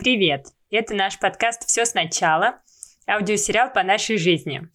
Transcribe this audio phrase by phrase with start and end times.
[0.00, 0.46] Привет!
[0.70, 2.60] Это наш подкаст «Все сначала»,
[3.06, 4.66] аудиосериал по нашей жизни.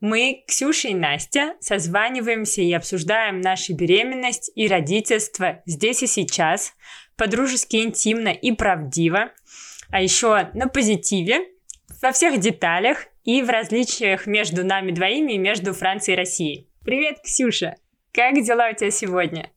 [0.00, 6.72] Мы, Ксюша и Настя, созваниваемся и обсуждаем нашу беременность и родительство здесь и сейчас,
[7.18, 9.30] по-дружески интимно и правдиво,
[9.90, 11.40] а еще на позитиве,
[12.00, 16.68] во всех деталях и в различиях между нами двоими и между Францией и Россией.
[16.86, 17.76] Привет, Ксюша!
[18.14, 19.50] Как дела у тебя сегодня?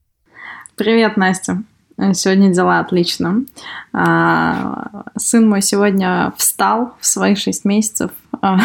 [0.76, 1.64] Привет, Настя.
[2.12, 3.44] Сегодня дела отлично.
[3.92, 8.10] А, сын мой сегодня встал в свои шесть месяцев,
[8.42, 8.58] а,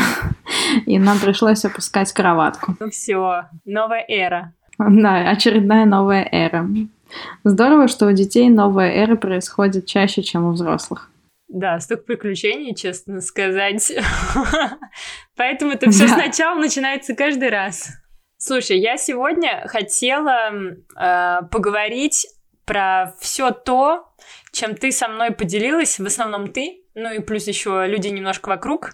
[0.86, 2.76] и нам пришлось опускать кроватку.
[2.80, 4.54] Ну все, новая эра.
[4.80, 6.68] Да, очередная новая эра.
[7.44, 11.12] Здорово, что у детей новая эра происходит чаще, чем у взрослых.
[11.50, 13.92] Да, столько приключений, честно сказать.
[15.36, 17.90] Поэтому это все сначала начинается каждый раз.
[18.38, 22.26] Слушай, я сегодня хотела э, поговорить
[22.70, 24.14] про все то,
[24.52, 28.92] чем ты со мной поделилась, в основном ты, ну и плюс еще люди немножко вокруг,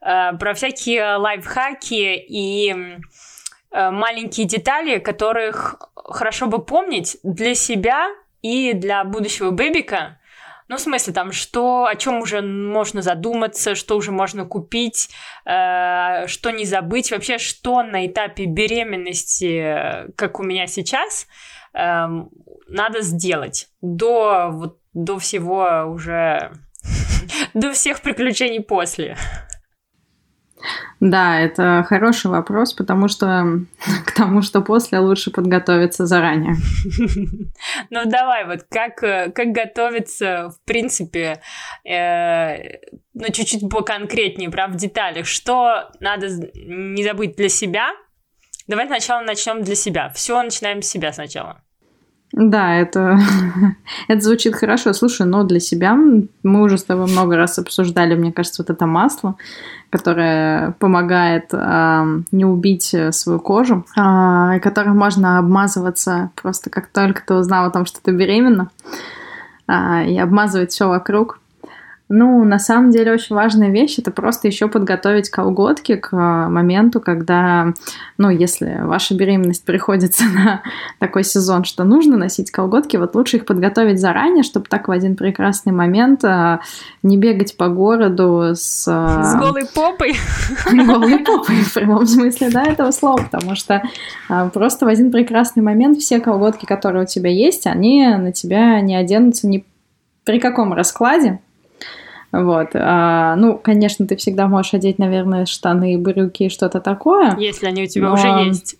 [0.00, 2.72] э, про всякие лайфхаки и
[3.72, 8.10] э, маленькие детали, которых хорошо бы помнить для себя
[8.42, 10.20] и для будущего бэбика.
[10.68, 15.10] Ну, в смысле, там, что, о чем уже можно задуматься, что уже можно купить,
[15.44, 21.55] э, что не забыть, вообще, что на этапе беременности, э, как у меня сейчас, э,
[21.76, 26.52] надо сделать до, вот, до всего уже,
[27.54, 29.16] до всех приключений после?
[31.00, 33.60] Да, это хороший вопрос, потому что
[34.06, 36.54] к тому, что после, лучше подготовиться заранее.
[37.90, 41.40] Ну давай, вот как, как готовиться, в принципе,
[41.84, 42.56] э,
[43.14, 47.90] ну чуть-чуть поконкретнее, прям в деталях, что надо не забыть для себя.
[48.66, 50.10] Давай сначала начнем для себя.
[50.10, 51.62] Все начинаем с себя сначала.
[52.36, 53.18] Да, это,
[54.08, 54.92] это звучит хорошо.
[54.92, 55.96] Слушай, но для себя
[56.42, 59.36] мы уже с тобой много раз обсуждали, мне кажется, вот это масло,
[59.88, 67.32] которое помогает э, не убить свою кожу, э, которым можно обмазываться просто как только ты
[67.32, 68.68] узнал о том, что ты беременна,
[69.66, 71.40] э, и обмазывать все вокруг.
[72.08, 77.00] Ну, на самом деле очень важная вещь это просто еще подготовить колготки к э, моменту,
[77.00, 77.74] когда,
[78.16, 80.62] ну, если ваша беременность приходится на
[81.00, 85.16] такой сезон, что нужно носить колготки, вот лучше их подготовить заранее, чтобы так в один
[85.16, 86.60] прекрасный момент э,
[87.02, 88.86] не бегать по городу с...
[88.86, 90.14] Э, с голой попой.
[90.86, 93.82] Голой попой, в прямом смысле, да, этого слова, потому что
[94.52, 98.94] просто в один прекрасный момент все колготки, которые у тебя есть, они на тебя не
[98.94, 99.64] оденутся ни
[100.24, 101.40] при каком раскладе,
[102.32, 102.70] вот.
[102.74, 107.36] А, ну, конечно, ты всегда можешь одеть, наверное, штаны, брюки и что-то такое.
[107.38, 108.14] Если они у тебя но...
[108.14, 108.76] уже есть.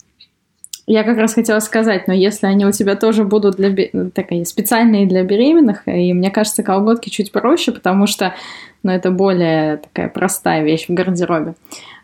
[0.89, 5.07] Я как раз хотела сказать, но если они у тебя тоже будут для такие специальные
[5.07, 8.34] для беременных, и мне кажется, колготки чуть проще, потому что
[8.84, 11.55] ну, это более такая простая вещь в гардеробе.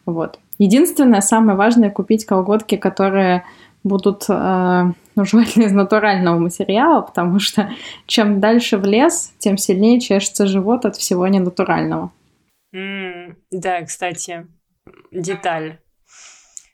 [0.05, 0.41] Вот.
[0.59, 3.45] Единственное, самое важное купить колготки, которые
[3.84, 7.70] будут э, желательно из натурального материала, потому что
[8.06, 12.12] чем дальше в лес, тем сильнее чешется живот от всего ненатурального.
[12.75, 14.47] Mm, да, кстати,
[15.10, 15.78] деталь.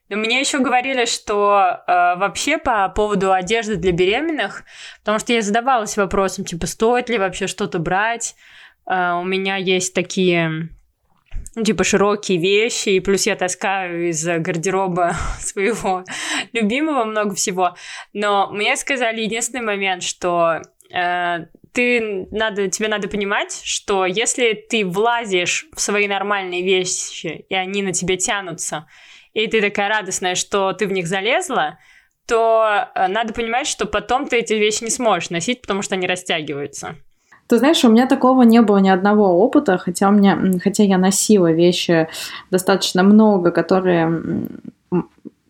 [0.08, 4.64] Но мне еще говорили, что э, вообще по поводу одежды для беременных,
[5.00, 8.34] потому что я задавалась вопросом, типа, стоит ли вообще что-то брать.
[8.88, 10.70] Э, у меня есть такие
[11.58, 16.04] ну, типа широкие вещи, и плюс я таскаю из гардероба своего
[16.52, 17.74] любимого много всего.
[18.12, 21.38] Но мне сказали единственный момент, что э,
[21.72, 27.82] ты надо, тебе надо понимать, что если ты влазишь в свои нормальные вещи, и они
[27.82, 28.86] на тебя тянутся,
[29.32, 31.78] и ты такая радостная, что ты в них залезла,
[32.28, 36.06] то э, надо понимать, что потом ты эти вещи не сможешь носить, потому что они
[36.06, 36.96] растягиваются.
[37.48, 40.98] Ты знаешь, у меня такого не было ни одного опыта, хотя у меня, хотя я
[40.98, 42.08] носила вещи
[42.50, 44.22] достаточно много, которые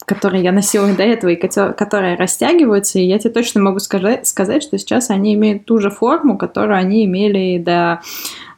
[0.08, 4.62] которые я носила до этого и которые растягиваются, и я тебе точно могу сказать, сказать,
[4.62, 8.00] что сейчас они имеют ту же форму, которую они имели до,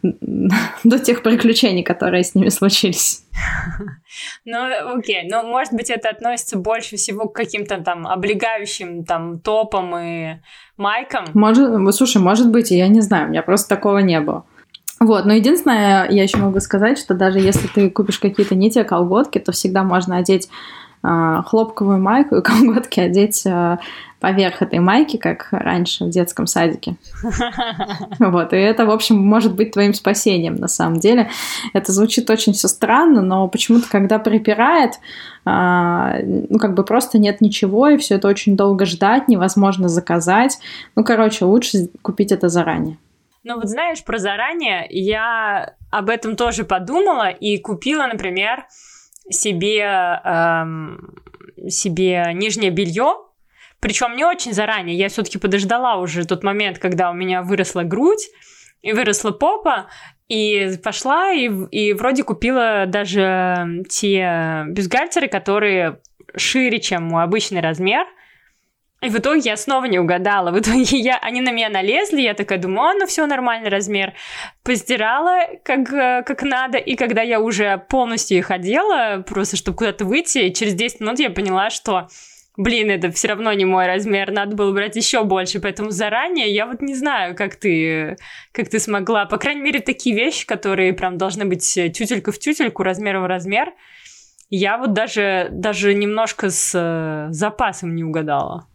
[0.85, 3.25] до тех приключений, которые с ними случились.
[4.45, 4.59] Ну,
[4.97, 10.37] окей, ну, может быть, это относится больше всего к каким-то там облегающим там топам и
[10.77, 11.25] майкам.
[11.35, 14.45] Может, слушай, может быть, я не знаю, у меня просто такого не было.
[15.01, 18.85] Вот, но единственное, я еще могу сказать, что даже если ты купишь какие-то не те
[18.85, 20.51] колготки, то всегда можно одеть
[21.03, 23.79] э, хлопковую майку и колготки одеть э,
[24.21, 26.97] поверх этой майки, как раньше в детском садике.
[28.19, 31.31] Вот, и это, в общем, может быть твоим спасением на самом деле.
[31.73, 34.93] Это звучит очень все странно, но почему-то, когда припирает,
[35.45, 40.59] а, ну, как бы просто нет ничего, и все это очень долго ждать, невозможно заказать.
[40.97, 42.99] Ну, короче, лучше купить это заранее.
[43.43, 48.67] Ну вот знаешь, про заранее я об этом тоже подумала и купила, например,
[49.31, 49.81] себе,
[50.25, 51.15] эм,
[51.69, 53.15] себе нижнее белье,
[53.81, 54.97] причем не очень заранее.
[54.97, 58.29] Я все-таки подождала уже тот момент, когда у меня выросла грудь
[58.83, 59.89] и выросла попа,
[60.29, 66.01] и пошла и, и вроде купила даже те бюстгальтеры, которые
[66.37, 68.07] шире, чем мой обычный размер–
[69.01, 70.51] и в итоге я снова не угадала.
[70.51, 74.13] В итоге я, они на меня налезли, я такая думаю, ну все, нормальный размер.
[74.63, 80.05] Постирала как, э, как надо, и когда я уже полностью их одела, просто чтобы куда-то
[80.05, 82.09] выйти, через 10 минут я поняла, что
[82.57, 86.67] блин, это все равно не мой размер, надо было брать еще больше, поэтому заранее я
[86.67, 88.17] вот не знаю, как ты,
[88.53, 92.83] как ты смогла, по крайней мере, такие вещи, которые прям должны быть тютелька в тютельку,
[92.83, 93.73] размер в размер,
[94.51, 98.67] я вот даже, даже немножко с э, запасом не угадала.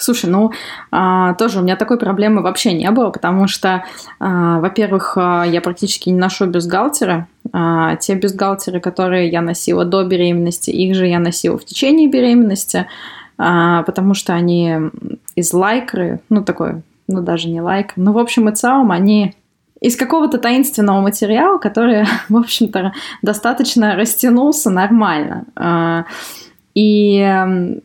[0.00, 0.52] Слушай, ну,
[0.90, 3.84] а, тоже у меня такой проблемы вообще не было, потому что,
[4.20, 7.26] а, во-первых, а, я практически не ношу бюстгальтеры.
[7.52, 12.86] А, те бюстгальтеры, которые я носила до беременности, их же я носила в течение беременности,
[13.38, 14.76] потому что они
[15.36, 19.34] из лайкры, ну, такой, ну, даже не лайк, ну, в общем и целом, они
[19.80, 22.92] из какого-то таинственного материала, который, в общем-то,
[23.22, 25.44] достаточно растянулся нормально.
[25.54, 26.04] А,
[26.74, 27.80] и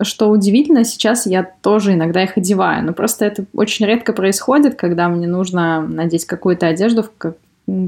[0.00, 5.08] что удивительно, сейчас я тоже иногда их одеваю, но просто это очень редко происходит, когда
[5.08, 7.06] мне нужно надеть какую-то одежду,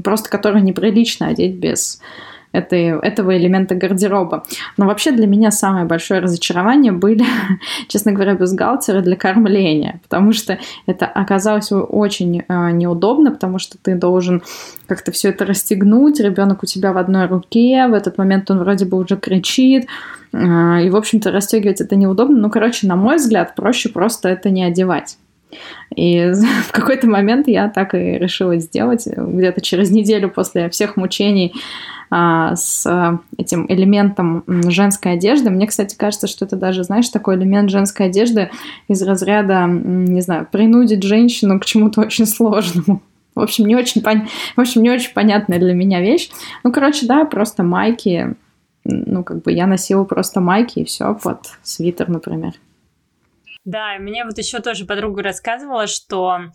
[0.03, 2.01] просто которую неприлично одеть без
[2.51, 4.43] этой, этого элемента гардероба.
[4.77, 7.25] Но вообще для меня самое большое разочарование были,
[7.87, 13.95] честно говоря, бюстгальтеры для кормления, потому что это оказалось очень э, неудобно, потому что ты
[13.95, 14.41] должен
[14.87, 18.85] как-то все это расстегнуть, ребенок у тебя в одной руке, в этот момент он вроде
[18.85, 19.87] бы уже кричит,
[20.33, 22.37] а, и, в общем-то, расстегивать это неудобно.
[22.37, 25.17] Ну, короче, на мой взгляд, проще просто это не одевать.
[25.95, 26.31] И
[26.67, 31.53] в какой-то момент я так и решила сделать, где-то через неделю после всех мучений
[32.13, 35.49] а, с этим элементом женской одежды.
[35.49, 38.51] Мне, кстати, кажется, что это даже, знаешь, такой элемент женской одежды
[38.89, 43.01] из разряда, не знаю, принудить женщину к чему-то очень сложному.
[43.33, 44.27] В общем, не очень, пон...
[44.55, 46.29] в общем, не очень понятная для меня вещь.
[46.63, 48.35] Ну, короче, да, просто майки,
[48.83, 52.53] ну, как бы я носила просто майки и все под свитер, например.
[53.63, 56.51] Да, мне вот еще тоже подруга рассказывала, что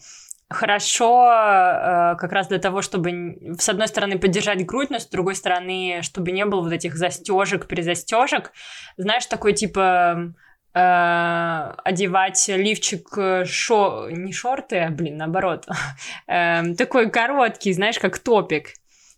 [0.49, 5.35] хорошо э, как раз для того, чтобы с одной стороны поддержать грудь, но с другой
[5.35, 8.53] стороны, чтобы не было вот этих застежек, перезастежек.
[8.97, 10.33] Знаешь, такой типа
[10.75, 14.09] э, одевать лифчик э, шо...
[14.11, 15.67] не шорты, а, блин, наоборот,
[16.29, 18.71] э, такой короткий, знаешь, как топик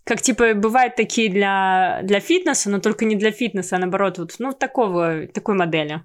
[0.05, 4.37] как типа бывают такие для, для фитнеса, но только не для фитнеса, а наоборот, вот,
[4.39, 6.01] ну, такого, такой модели.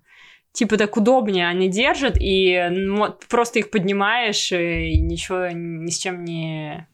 [0.53, 2.69] Типа так удобнее они держат, и
[3.27, 6.87] просто их поднимаешь, и ничего ни с чем не...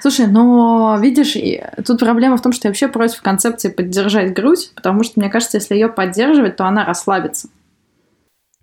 [0.00, 1.36] Слушай, но видишь,
[1.84, 5.58] тут проблема в том, что я вообще против концепции поддержать грудь, потому что, мне кажется,
[5.58, 7.48] если ее поддерживать, то она расслабится.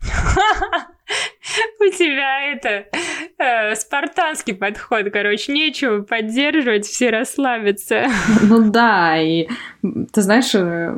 [1.80, 2.86] У тебя это
[3.38, 8.06] э, спартанский подход, короче, нечего поддерживать, все расслабятся.
[8.42, 9.50] Ну да, и
[9.82, 10.96] ты знаешь, э,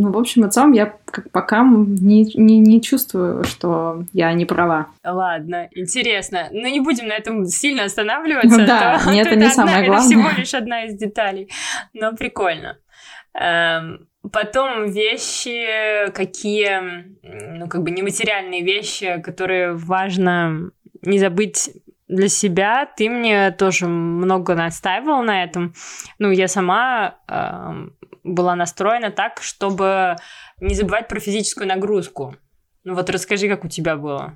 [0.00, 4.44] ну, в общем и целом, я как пока не, не, не чувствую, что я не
[4.44, 4.86] права.
[5.04, 6.48] Ладно, интересно.
[6.52, 8.60] Но не будем на этом сильно останавливаться.
[8.60, 9.96] Ну, да, то, нет, это, не одна, самое главное.
[9.96, 11.50] Это всего лишь одна из деталей.
[11.94, 12.78] Но прикольно.
[13.34, 17.06] Эм, Потом вещи, какие,
[17.56, 20.70] ну, как бы нематериальные вещи, которые важно
[21.02, 21.70] не забыть
[22.08, 22.86] для себя.
[22.96, 25.72] Ты мне тоже много настаивал на этом.
[26.18, 27.88] Ну, я сама э,
[28.28, 30.16] была настроена так, чтобы
[30.60, 32.36] не забывать про физическую нагрузку.
[32.84, 34.34] Ну вот расскажи, как у тебя было.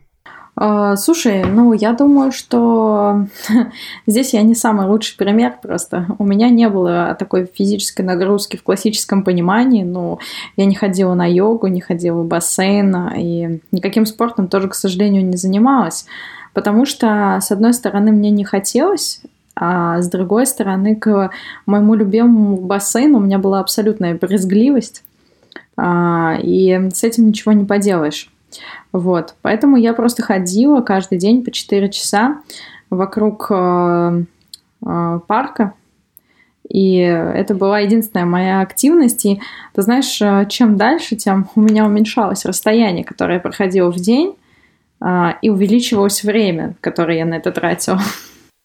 [0.55, 3.27] А, слушай, ну я думаю, что
[4.07, 6.07] здесь я не самый лучший пример просто.
[6.19, 9.83] У меня не было такой физической нагрузки в классическом понимании.
[9.83, 10.19] Ну,
[10.57, 15.25] я не ходила на йогу, не ходила в бассейн и никаким спортом тоже, к сожалению,
[15.25, 16.05] не занималась.
[16.53, 19.23] Потому что, с одной стороны, мне не хотелось,
[19.55, 21.31] а с другой стороны, к
[21.67, 25.05] моему любимому бассейну у меня была абсолютная брезгливость.
[25.77, 28.31] А, и с этим ничего не поделаешь.
[28.93, 32.43] Вот, поэтому я просто ходила каждый день по 4 часа
[32.91, 34.25] вокруг э,
[34.85, 35.73] э, парка,
[36.69, 39.25] и это была единственная моя активность.
[39.25, 39.41] И
[39.75, 44.37] ты знаешь, э, чем дальше, тем у меня уменьшалось расстояние, которое я проходила в день,
[45.01, 48.01] э, и увеличивалось время, которое я на это тратила.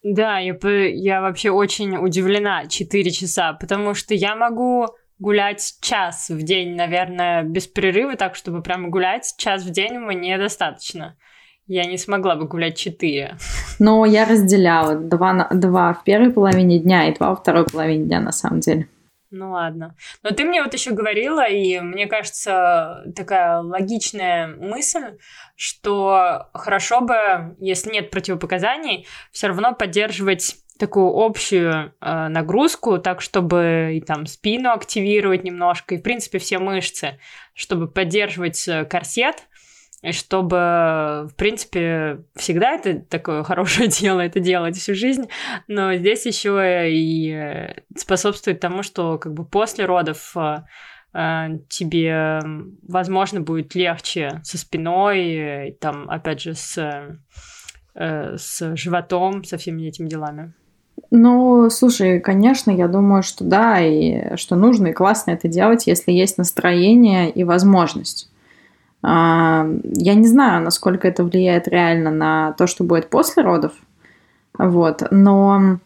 [0.03, 4.87] Да, я, я вообще очень удивлена 4 часа, потому что я могу
[5.19, 10.37] гулять час в день, наверное, без перерыва, так, чтобы прямо гулять час в день мне
[10.37, 11.17] достаточно.
[11.65, 13.37] Я не смогла бы гулять 4.
[13.79, 18.21] Но я разделяла два, два в первой половине дня и два во второй половине дня,
[18.21, 18.87] на самом деле.
[19.29, 19.95] Ну ладно.
[20.23, 25.17] Но ты мне вот еще говорила, и мне кажется, такая логичная мысль,
[25.55, 33.93] что хорошо бы, если нет противопоказаний, все равно поддерживать такую общую э, нагрузку, так чтобы
[33.95, 37.19] и там спину активировать немножко, и в принципе все мышцы,
[37.53, 39.47] чтобы поддерживать э, корсет,
[40.03, 45.27] и чтобы, в принципе, всегда это такое хорошее дело, это делать всю жизнь,
[45.67, 50.57] но здесь еще и способствует тому, что как бы после родов э,
[51.13, 52.41] э, тебе,
[52.87, 56.77] возможно, будет легче со спиной, там, опять же, с,
[57.95, 60.53] э, с животом, со всеми этими делами.
[61.09, 66.11] Ну, слушай, конечно, я думаю, что да, и что нужно, и классно это делать, если
[66.11, 68.29] есть настроение и возможность.
[69.03, 73.73] А, я не знаю, насколько это влияет реально на то, что будет после родов,
[74.57, 75.79] вот, но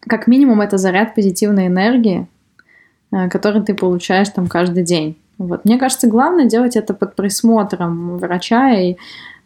[0.00, 2.28] как минимум это заряд позитивной энергии,
[3.12, 5.18] э, который ты получаешь там каждый день.
[5.38, 5.64] Вот.
[5.64, 8.96] Мне кажется, главное делать это под присмотром врача и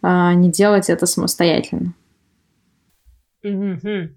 [0.03, 1.95] а, не делать это самостоятельно.
[3.45, 4.09] Mm-hmm.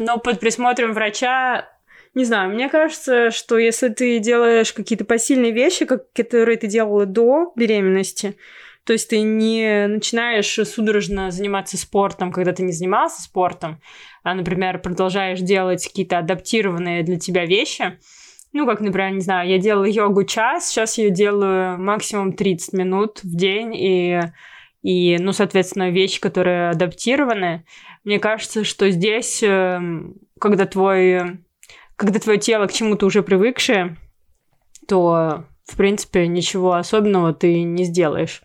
[0.00, 1.68] Но под присмотром врача
[2.14, 7.06] не знаю, мне кажется, что если ты делаешь какие-то посильные вещи, как, которые ты делала
[7.06, 8.36] до беременности,
[8.84, 13.80] то есть ты не начинаешь судорожно заниматься спортом, когда ты не занимался спортом,
[14.24, 17.98] а, например, продолжаешь делать какие-то адаптированные для тебя вещи.
[18.52, 23.20] Ну, как, например, не знаю, я делала йогу час, сейчас я делаю максимум 30 минут
[23.22, 24.20] в день, и,
[24.82, 27.64] и ну, соответственно, вещи, которые адаптированы.
[28.02, 31.38] Мне кажется, что здесь, эм, когда твой
[32.00, 33.98] когда твое тело к чему-то уже привыкшее,
[34.88, 38.42] то, в принципе, ничего особенного ты не сделаешь.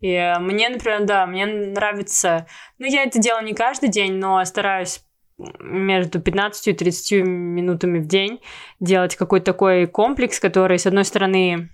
[0.00, 2.46] И мне, например, да, мне нравится...
[2.78, 5.04] Ну, я это делаю не каждый день, но стараюсь
[5.36, 8.40] между 15 и 30 минутами в день
[8.80, 11.68] делать какой-то такой комплекс, который, с одной стороны,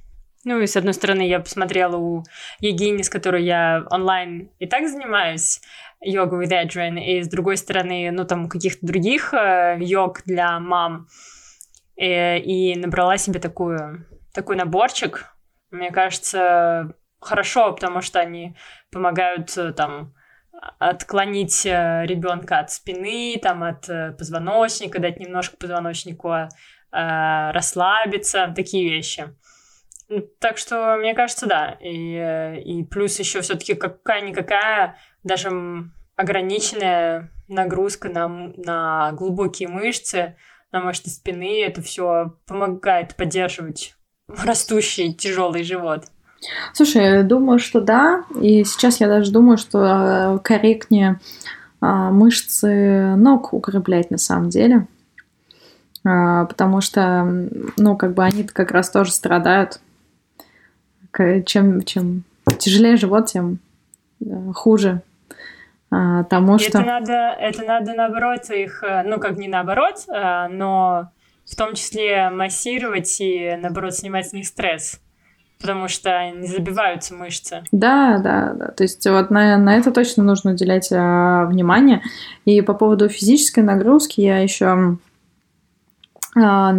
[0.44, 2.24] ну и с одной стороны, я посмотрела у
[2.60, 5.60] Егини, с которой я онлайн и так занимаюсь,
[6.00, 11.08] йога with Adrian, и с другой стороны, ну там каких-то других э, йог для мам.
[11.96, 15.34] И, э, и набрала себе такую, такой наборчик.
[15.70, 18.56] Мне кажется, хорошо, потому что они
[18.90, 20.14] помогают э, там
[20.78, 23.86] отклонить ребенка от спины, там, от
[24.18, 26.48] позвоночника, дать немножко позвоночнику э,
[26.92, 29.34] расслабиться, такие вещи.
[30.40, 31.76] Так что, мне кажется, да.
[31.80, 35.50] И, и плюс еще все-таки какая-никакая, даже
[36.16, 40.36] ограниченная нагрузка на, на глубокие мышцы,
[40.72, 43.94] на мышцы спины, это все помогает поддерживать
[44.28, 46.04] растущий тяжелый живот.
[46.72, 48.24] Слушай, думаю, что да.
[48.40, 51.20] И сейчас я даже думаю, что э, корректнее
[51.80, 54.86] а, мышцы ног укреплять на самом деле.
[56.04, 57.24] А, потому что,
[57.76, 59.80] ну, как бы они как раз тоже страдают
[61.46, 62.24] чем, чем
[62.58, 63.58] тяжелее живот, тем
[64.54, 65.02] хуже
[65.90, 66.78] а, тому, что...
[66.78, 71.10] Это надо, это надо наоборот их, э, ну как не наоборот, а, но
[71.44, 75.00] в том числе массировать и наоборот снимать с них стресс
[75.60, 77.62] потому что не забиваются мышцы.
[77.70, 78.68] Да, да, да.
[78.68, 82.02] То есть вот на, на это точно нужно уделять а, внимание.
[82.46, 84.96] И по поводу физической нагрузки я еще
[86.34, 86.74] а,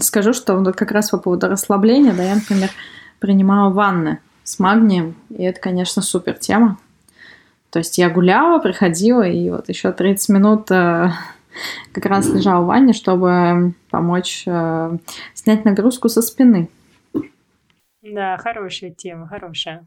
[0.00, 2.70] скажу, что вот как раз по поводу расслабления, да, я, например,
[3.18, 6.78] принимала ванны с магнием, и это, конечно, супер тема.
[7.70, 11.10] То есть я гуляла, приходила, и вот еще 30 минут э,
[11.92, 14.98] как раз лежала в ванне, чтобы помочь э,
[15.34, 16.68] снять нагрузку со спины.
[18.02, 19.86] Да, хорошая тема, хорошая.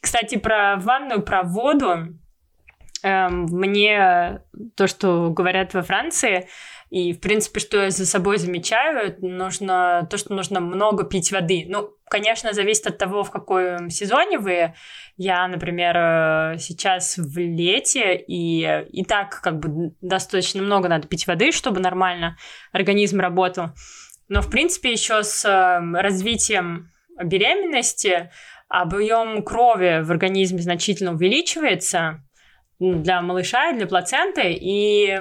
[0.00, 2.16] Кстати, про ванну, про воду.
[3.02, 4.42] Эм, мне
[4.76, 6.48] то, что говорят во Франции,
[6.90, 11.64] и, в принципе, что я за собой замечаю, нужно то, что нужно много пить воды.
[11.68, 14.74] Ну, конечно, зависит от того, в каком сезоне вы.
[15.16, 21.28] Я, например, э, сейчас в лете, и, и так как бы достаточно много надо пить
[21.28, 22.36] воды, чтобы нормально
[22.72, 23.68] организм работал.
[24.28, 26.90] Но, в принципе, еще с эм, развитием
[27.22, 28.30] беременности
[28.68, 32.24] объем крови в организме значительно увеличивается
[32.80, 35.18] для малыша и для плаценты, и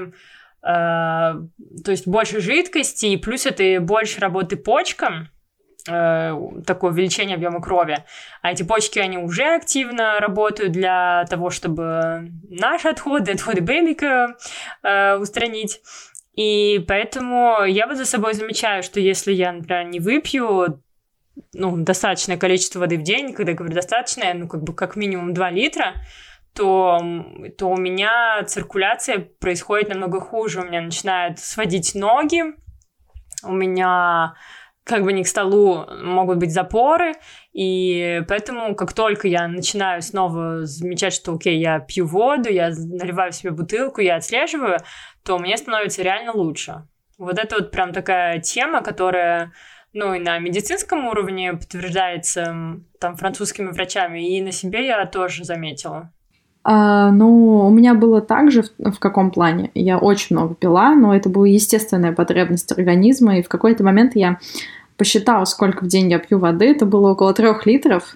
[0.61, 1.47] то
[1.87, 5.29] есть больше жидкости, и плюс это больше работы почкам,
[5.89, 6.33] э,
[6.65, 8.03] такое увеличение объема крови.
[8.41, 14.35] А эти почки, они уже активно работают для того, чтобы наши отходы, отходы бэбика
[14.83, 15.81] э, устранить.
[16.35, 20.81] И поэтому я вот за собой замечаю, что если я, например, не выпью
[21.53, 25.33] ну, достаточное количество воды в день, когда я говорю достаточное, ну, как бы как минимум
[25.33, 25.95] 2 литра,
[26.53, 26.99] то,
[27.57, 30.61] то у меня циркуляция происходит намного хуже.
[30.61, 32.43] У меня начинают сводить ноги,
[33.43, 34.35] у меня
[34.83, 37.13] как бы не к столу могут быть запоры,
[37.53, 43.31] и поэтому как только я начинаю снова замечать, что окей, я пью воду, я наливаю
[43.31, 44.79] в себе бутылку, я отслеживаю,
[45.23, 46.87] то мне становится реально лучше.
[47.19, 49.51] Вот это вот прям такая тема, которая
[49.93, 56.13] ну, и на медицинском уровне подтверждается там французскими врачами, и на себе я тоже заметила.
[56.71, 59.71] А, ну, у меня было также в, в каком плане.
[59.73, 64.37] Я очень много пила, но это была естественная потребность организма, и в какой-то момент я
[64.95, 66.65] посчитала, сколько в день я пью воды.
[66.65, 68.15] Это было около трех литров.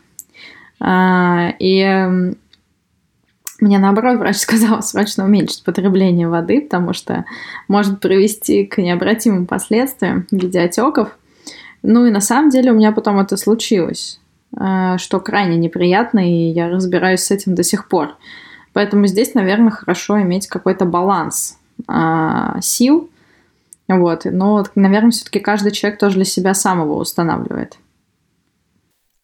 [0.79, 1.83] А, и
[3.59, 7.25] мне наоборот врач сказал срочно уменьшить потребление воды, потому что
[7.67, 11.17] может привести к необратимым последствиям в виде отеков.
[11.81, 14.21] Ну и на самом деле у меня потом это случилось,
[14.55, 18.15] что крайне неприятно, и я разбираюсь с этим до сих пор.
[18.73, 23.09] Поэтому здесь, наверное, хорошо иметь какой-то баланс а, сил.
[23.87, 24.25] Вот.
[24.25, 27.77] Но, наверное, все-таки каждый человек тоже для себя самого устанавливает.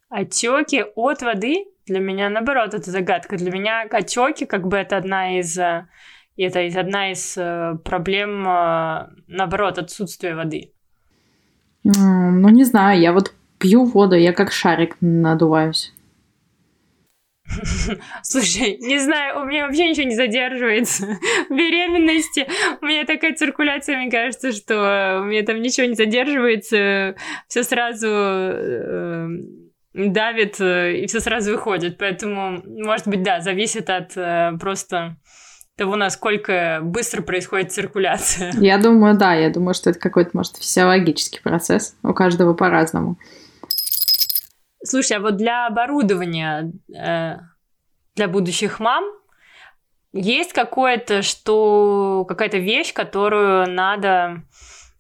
[0.10, 3.38] Отеки от воды для меня, наоборот, это загадка.
[3.38, 5.88] Для меня отеки, как бы, это одна из э,
[6.38, 10.72] это одна из э, проблем, э, наоборот, отсутствия воды.
[11.84, 15.94] Ну, не знаю, я вот пью воду, я как шарик надуваюсь.
[18.24, 21.18] Слушай, не знаю, у меня вообще ничего не задерживается
[21.50, 22.48] в беременности.
[22.82, 27.16] У меня такая циркуляция, мне кажется, что у меня там ничего не задерживается,
[27.48, 29.28] все сразу э,
[29.94, 31.98] давит э, и все сразу выходит.
[31.98, 35.18] Поэтому, может быть, да, зависит от э, просто
[35.76, 38.52] того, насколько быстро происходит циркуляция.
[38.58, 41.96] Я думаю, да, я думаю, что это какой-то, может, физиологический процесс.
[42.04, 43.18] У каждого по-разному.
[44.84, 47.38] Слушай, а вот для оборудования э,
[48.16, 49.04] для будущих мам
[50.14, 54.44] есть какое-то, что какая-то вещь, которую надо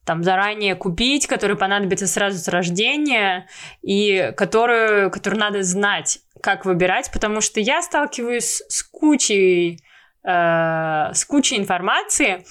[0.05, 3.47] там заранее купить, которая понадобится сразу с рождения
[3.81, 9.79] и которую, которую надо знать, как выбирать, потому что я сталкиваюсь с кучей,
[10.23, 12.45] э, с кучей информации,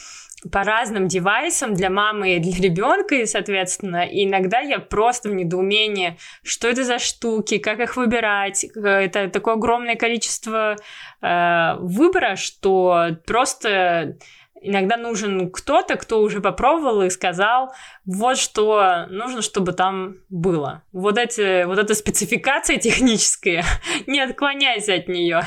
[0.52, 5.34] по разным девайсам для мамы и для ребенка, и, соответственно, и иногда я просто в
[5.34, 8.64] недоумении, что это за штуки, как их выбирать.
[8.64, 10.76] Это такое огромное количество
[11.20, 14.16] э, выбора, что просто
[14.60, 17.72] иногда нужен кто-то, кто уже попробовал и сказал,
[18.04, 20.82] вот что нужно, чтобы там было.
[20.92, 23.64] Вот, эти, вот эта спецификация техническая,
[24.06, 25.42] не отклоняйся от нее.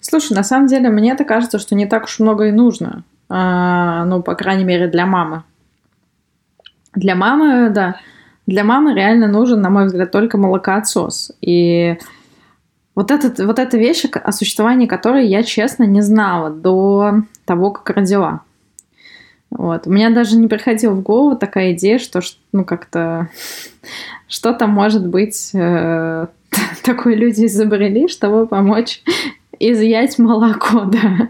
[0.00, 3.04] Слушай, на самом деле, мне это кажется, что не так уж много и нужно.
[3.28, 5.42] А, ну, по крайней мере, для мамы.
[6.94, 7.96] Для мамы, да.
[8.46, 11.32] Для мамы реально нужен, на мой взгляд, только молокоотсос.
[11.40, 11.98] И
[12.94, 17.94] вот, этот, вот эта вещь, о существовании которой я, честно, не знала до того, как
[17.96, 18.40] родила.
[19.50, 19.86] Вот.
[19.86, 22.20] У меня даже не приходила в голову такая идея, что
[22.52, 23.28] ну как-то
[24.28, 26.26] что-то может быть э,
[26.84, 29.02] такое люди изобрели, чтобы помочь
[29.58, 31.28] изъять молоко, да.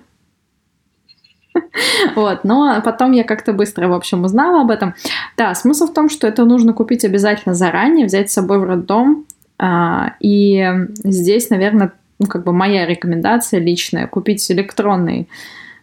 [2.15, 4.95] Вот, но потом я как-то быстро, в общем, узнала об этом.
[5.37, 9.27] Да, смысл в том, что это нужно купить обязательно заранее, взять с собой в роддом.
[9.59, 10.65] А, и
[11.05, 15.29] здесь, наверное, ну, как бы моя рекомендация личная, купить электронный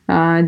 [0.07, 0.41] а,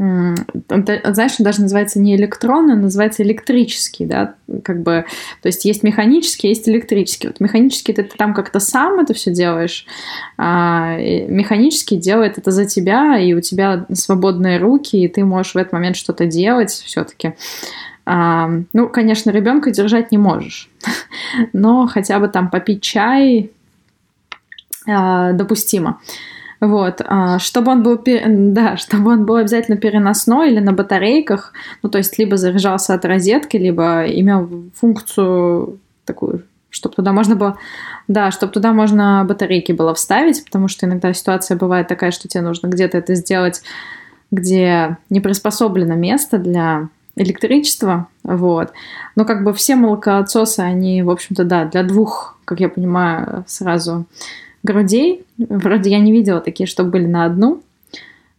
[0.00, 4.34] знаешь, он даже называется не электронный, он называется электрический, да,
[4.64, 5.04] как бы,
[5.42, 7.28] то есть есть механический, есть электрический.
[7.28, 9.84] Вот механический ты, ты там как-то сам это все делаешь,
[10.38, 15.58] а механический делает это за тебя, и у тебя свободные руки, и ты можешь в
[15.58, 17.34] этот момент что-то делать все-таки.
[18.06, 20.70] А, ну, конечно, ребенка держать не можешь,
[21.52, 23.50] но хотя бы там попить чай
[24.88, 26.00] а, допустимо.
[26.60, 31.88] Вот, а, чтобы он был, да, чтобы он был обязательно переносной или на батарейках, ну,
[31.88, 37.56] то есть либо заряжался от розетки, либо имел функцию такую, чтобы туда можно было,
[38.08, 42.42] да, чтобы туда можно батарейки было вставить, потому что иногда ситуация бывает такая, что тебе
[42.42, 43.62] нужно где-то это сделать,
[44.30, 48.72] где не приспособлено место для электричества, вот.
[49.16, 54.04] Но как бы все молокоотсосы, они, в общем-то, да, для двух, как я понимаю, сразу
[54.62, 55.24] грудей.
[55.38, 57.62] Вроде я не видела такие, что были на одну.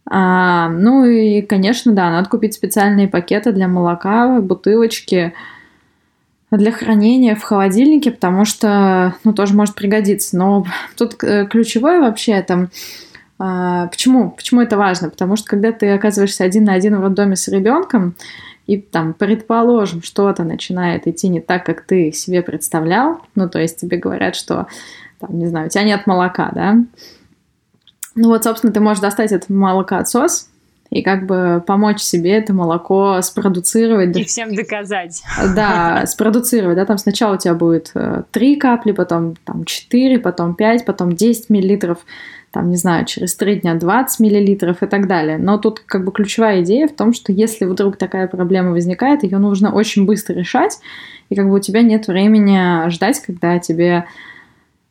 [0.04, 5.32] А, ну и, конечно, да, надо купить специальные пакеты для молока, бутылочки
[6.50, 10.36] для хранения в холодильнике, потому что, ну, тоже может пригодиться.
[10.36, 12.68] Но тут э, ключевое вообще это...
[13.38, 14.30] А, почему?
[14.30, 15.08] Почему это важно?
[15.08, 18.14] Потому что когда ты оказываешься один на один в роддоме с ребенком,
[18.66, 23.80] и там, предположим, что-то начинает идти не так, как ты себе представлял, ну, то есть
[23.80, 24.66] тебе говорят, что
[25.22, 26.76] там, не знаю, у тебя нет молока, да,
[28.14, 30.48] ну вот, собственно, ты можешь достать этот молокоотсос,
[30.90, 34.14] и как бы помочь себе это молоко спродуцировать.
[34.14, 35.22] И всем доказать.
[35.56, 37.94] Да, спродуцировать, да, там сначала у тебя будет
[38.30, 42.04] 3 э, капли, потом там 4, потом 5, потом 10 миллилитров,
[42.50, 45.38] там, не знаю, через 3 дня 20 миллилитров и так далее.
[45.38, 49.38] Но тут как бы ключевая идея в том, что если вдруг такая проблема возникает, ее
[49.38, 50.78] нужно очень быстро решать,
[51.30, 54.04] и как бы у тебя нет времени ждать, когда тебе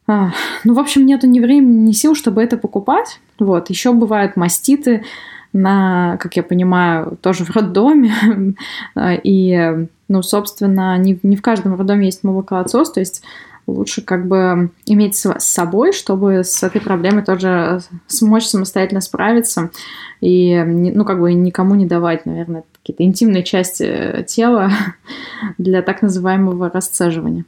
[0.07, 0.31] а,
[0.63, 3.19] ну, в общем, нету ни времени, ни сил, чтобы это покупать.
[3.39, 3.69] Вот.
[3.69, 5.03] Еще бывают маститы,
[5.53, 8.13] на, как я понимаю, тоже в роддоме.
[9.23, 13.23] И, ну, собственно, не, не в каждом роддоме есть молокоотсос, то есть
[13.67, 19.69] лучше как бы иметь с собой, чтобы с этой проблемой тоже смочь самостоятельно справиться
[20.19, 24.71] и, ну, как бы никому не давать, наверное, какие-то интимные части тела
[25.57, 27.45] для так называемого расцеживания.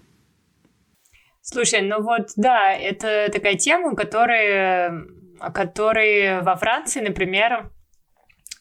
[1.45, 5.03] Слушай, ну вот, да, это такая тема, которая,
[5.41, 7.69] о которой во Франции, например,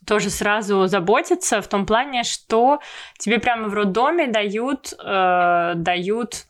[0.05, 2.81] тоже сразу заботятся в том плане, что
[3.18, 6.47] тебе прямо в роддоме дают, э, дают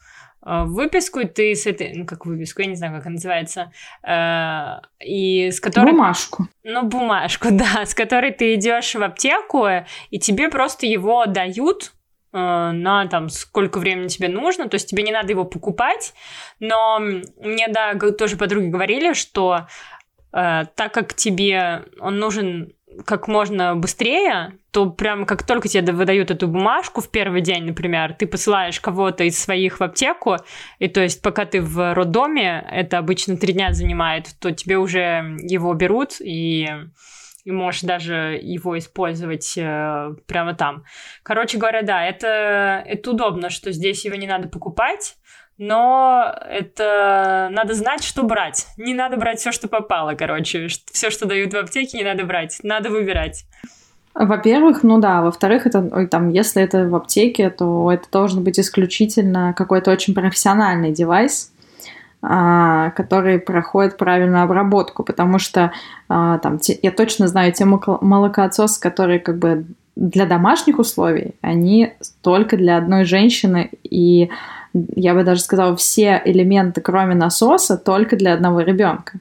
[0.47, 3.71] э, выписку, и ты с этой, ну как выписку, я не знаю, как она называется,
[4.03, 5.91] э, и с которой...
[5.91, 6.49] Бумажку.
[6.63, 9.67] Ну, бумажку, да, с которой ты идешь в аптеку,
[10.09, 11.93] и тебе просто его дают,
[12.33, 16.15] на там сколько времени тебе нужно, то есть тебе не надо его покупать,
[16.61, 19.67] но мне, да, тоже подруги говорили, что
[20.33, 22.73] э, так как тебе он нужен
[23.05, 28.15] как можно быстрее, то прям как только тебе выдают эту бумажку в первый день, например,
[28.15, 30.37] ты посылаешь кого-то из своих в аптеку,
[30.79, 35.37] и то есть пока ты в роддоме, это обычно три дня занимает, то тебе уже
[35.43, 36.69] его берут и
[37.45, 40.85] и можешь даже его использовать э, прямо там.
[41.23, 45.17] Короче говоря, да, это, это удобно, что здесь его не надо покупать,
[45.59, 48.67] но это надо знать, что брать.
[48.77, 50.69] Не надо брать все, что попало, короче.
[50.93, 52.59] Все, что дают в аптеке, не надо брать.
[52.63, 53.45] Надо выбирать.
[54.15, 59.55] Во-первых, ну да, во-вторых, это там, если это в аптеке, то это должен быть исключительно
[59.57, 61.52] какой-то очень профессиональный девайс,
[62.23, 65.73] а, который проходит правильную обработку, потому что
[66.09, 72.57] а, там я точно знаю те молокоотсосы, которые как бы для домашних условий, они только
[72.57, 74.31] для одной женщины и
[74.73, 79.19] я бы даже сказала, все элементы, кроме насоса, только для одного ребенка.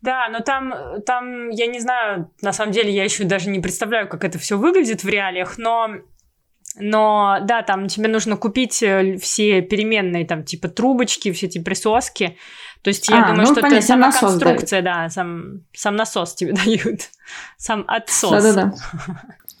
[0.00, 0.72] Да, но там,
[1.04, 4.56] там, я не знаю, на самом деле я еще даже не представляю, как это все
[4.56, 5.90] выглядит в реалиях, но
[6.80, 12.36] но да, там тебе нужно купить э, все переменные, там, типа трубочки, все эти присоски.
[12.82, 14.84] То есть я а, думаю, ну, что понятно, это сама конструкция, дают.
[14.84, 17.00] да, сам, сам насос тебе дают,
[17.56, 18.30] сам отсос.
[18.30, 18.72] Да-да-да.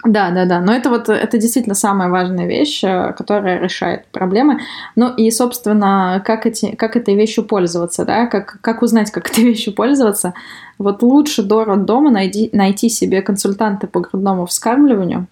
[0.04, 0.60] Да, да, да.
[0.60, 4.60] Но это вот это действительно самая важная вещь, э, которая решает проблемы.
[4.94, 9.42] Ну и, собственно, как, эти, как этой вещью пользоваться, да, как, как узнать, как этой
[9.42, 10.34] вещью пользоваться.
[10.78, 15.26] Вот лучше до роддома найди, найти себе консультанта по грудному вскармливанию,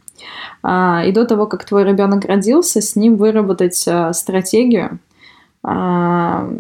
[0.65, 4.99] и до того, как твой ребенок родился, с ним выработать а, стратегию
[5.63, 6.51] а,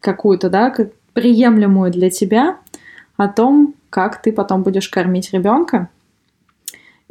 [0.00, 0.74] какую-то, да,
[1.12, 2.56] приемлемую для тебя
[3.16, 5.88] о том, как ты потом будешь кормить ребенка,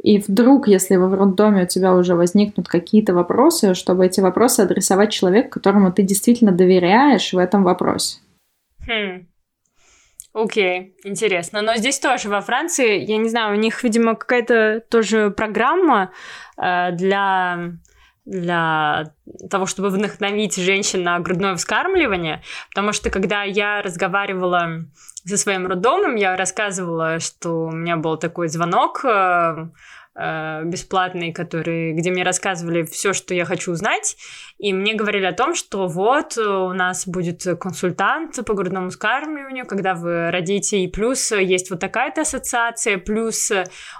[0.02, 5.12] и вдруг, если в роддоме у тебя уже возникнут какие-то вопросы, чтобы эти вопросы адресовать
[5.12, 8.18] человеку, которому ты действительно доверяешь в этом вопросе.
[8.86, 9.26] Хм.
[10.34, 11.60] Окей, интересно.
[11.60, 16.12] Но здесь тоже во Франции, я не знаю, у них, видимо, какая-то тоже программа
[16.56, 17.72] э, для
[18.24, 19.14] для
[19.50, 24.84] того, чтобы вдохновить женщин на грудное вскармливание, потому что когда я разговаривала
[25.24, 29.68] со своим роддомом, я рассказывала, что у меня был такой звонок э,
[30.14, 34.18] Э, бесплатный, который, где мне рассказывали все, что я хочу узнать,
[34.58, 39.94] и мне говорили о том, что вот у нас будет консультант по грудному скармливанию, когда
[39.94, 43.50] вы родите, и плюс есть вот такая-то ассоциация, плюс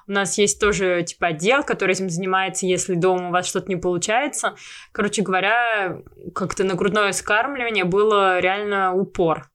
[0.06, 3.76] у нас есть тоже типа отдел, который этим занимается, если дома у вас что-то не
[3.76, 4.54] получается.
[4.92, 6.02] Короче говоря,
[6.34, 9.48] как-то на грудное скармливание было реально упор.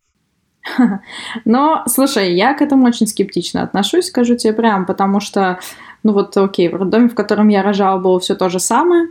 [1.46, 5.60] Но, слушай, я к этому очень скептично отношусь, скажу тебе прям, потому что
[6.08, 9.10] ну вот, окей, в роддоме, в котором я рожала, было все то же самое,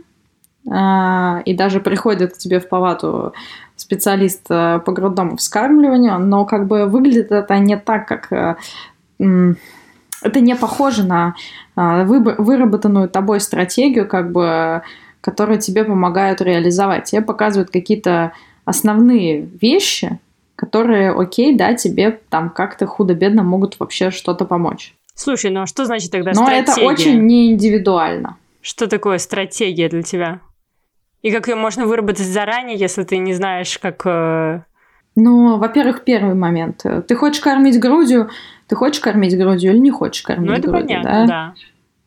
[0.67, 3.33] а, и даже приходит к тебе в палату
[3.75, 8.33] специалист э, по грудному вскармливанию, но как бы выглядит это не так, как...
[8.33, 8.55] Э,
[10.23, 11.35] это не похоже на
[11.75, 14.81] а, выработанную тобой стратегию, как бы,
[15.21, 17.03] которую тебе помогают реализовать.
[17.03, 18.31] Тебе показывают какие-то
[18.65, 20.17] основные вещи,
[20.55, 24.96] которые, окей, да, тебе там как-то худо-бедно могут вообще что-то помочь.
[25.17, 26.71] Слушай, ну а что значит тогда Но стратегия?
[26.71, 28.37] это очень не индивидуально.
[28.61, 30.41] Что такое стратегия для тебя?
[31.23, 34.03] И как ее можно выработать заранее, если ты не знаешь, как...
[34.05, 34.61] Э,
[35.15, 36.85] Ну, во-первых, первый момент.
[37.07, 38.29] Ты хочешь кормить грудью,
[38.67, 41.25] ты хочешь кормить грудью или не хочешь кормить ну, это грудью, понятно, да?
[41.25, 41.53] да.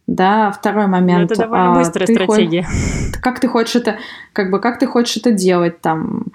[0.06, 1.18] Да, второй момент.
[1.18, 2.62] Но это довольно а, быстрая ты стратегия.
[2.62, 3.98] Хочешь, как ты хочешь это,
[4.32, 6.26] как бы, как ты хочешь это делать там?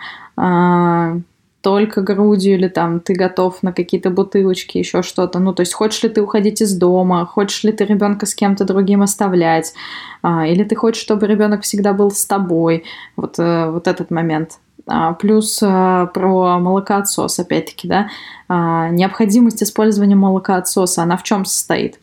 [1.65, 5.39] Только грудью или там ты готов на какие-то бутылочки, еще что-то.
[5.39, 8.65] Ну, то есть хочешь ли ты уходить из дома, хочешь ли ты ребенка с кем-то
[8.65, 9.73] другим оставлять,
[10.21, 12.83] а, или ты хочешь, чтобы ребенок всегда был с тобой.
[13.15, 14.59] Вот, а, вот этот момент.
[14.85, 18.09] А, плюс а, про молокоотсос, опять-таки, да,
[18.47, 21.99] а, необходимость использования молокоотсоса, она в чем состоит?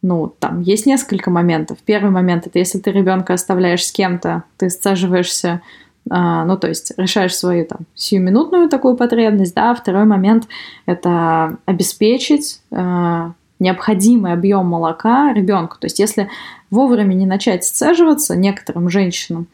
[0.00, 1.76] Ну, там есть несколько моментов.
[1.84, 6.92] Первый момент это если ты ребенка оставляешь с кем-то, ты сцеживаешься а, ну, то есть
[6.96, 9.74] решаешь свою там сиюминутную такую потребность, да.
[9.74, 10.48] Второй момент–
[10.86, 15.76] это обеспечить а, необходимый объем молока ребенку.
[15.78, 16.28] То есть если
[16.70, 19.46] вовремя не начать сцеживаться некоторым женщинам,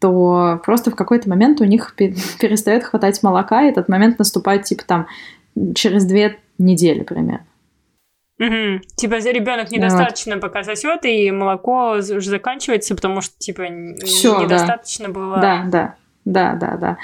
[0.00, 4.84] то просто в какой-то момент у них перестает хватать молока, и этот момент наступает типа
[4.84, 5.06] там
[5.74, 7.46] через две недели примерно.
[8.38, 8.80] Угу.
[8.96, 10.42] Типа ребенок недостаточно вот.
[10.42, 13.62] пока сосет, и молоко уже заканчивается, потому что типа
[14.04, 15.12] Всё, недостаточно да.
[15.12, 15.36] было.
[15.40, 15.94] Да, да.
[16.26, 16.96] Да, да, да.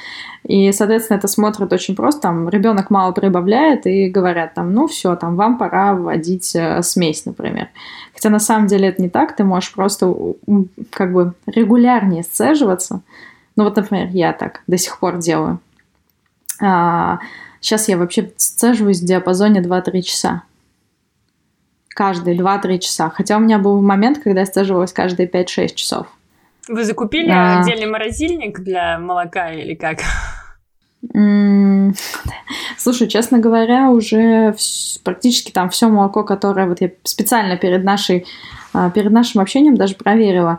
[0.42, 2.22] И, соответственно, это смотрят очень просто.
[2.22, 7.24] Там ребенок мало прибавляет и говорят там, ну все, там вам пора вводить э, смесь,
[7.24, 7.68] например.
[8.12, 9.36] Хотя на самом деле это не так.
[9.36, 10.12] Ты можешь просто
[10.90, 13.00] как бы регулярнее сцеживаться.
[13.54, 15.60] Ну вот, например, я так до сих пор делаю.
[16.60, 17.20] А,
[17.60, 20.42] сейчас я вообще сцеживаюсь в диапазоне 2-3 часа
[21.94, 23.10] каждые 2-3 часа.
[23.10, 26.06] Хотя у меня был момент, когда я стажировалась каждые 5-6 часов.
[26.68, 27.60] Вы закупили а...
[27.60, 29.98] отдельный морозильник для молока или как?
[32.78, 34.54] Слушай, честно говоря, уже
[35.02, 38.24] практически там все молоко, которое вот я специально перед нашей
[38.72, 40.58] а, перед нашим общением даже проверила,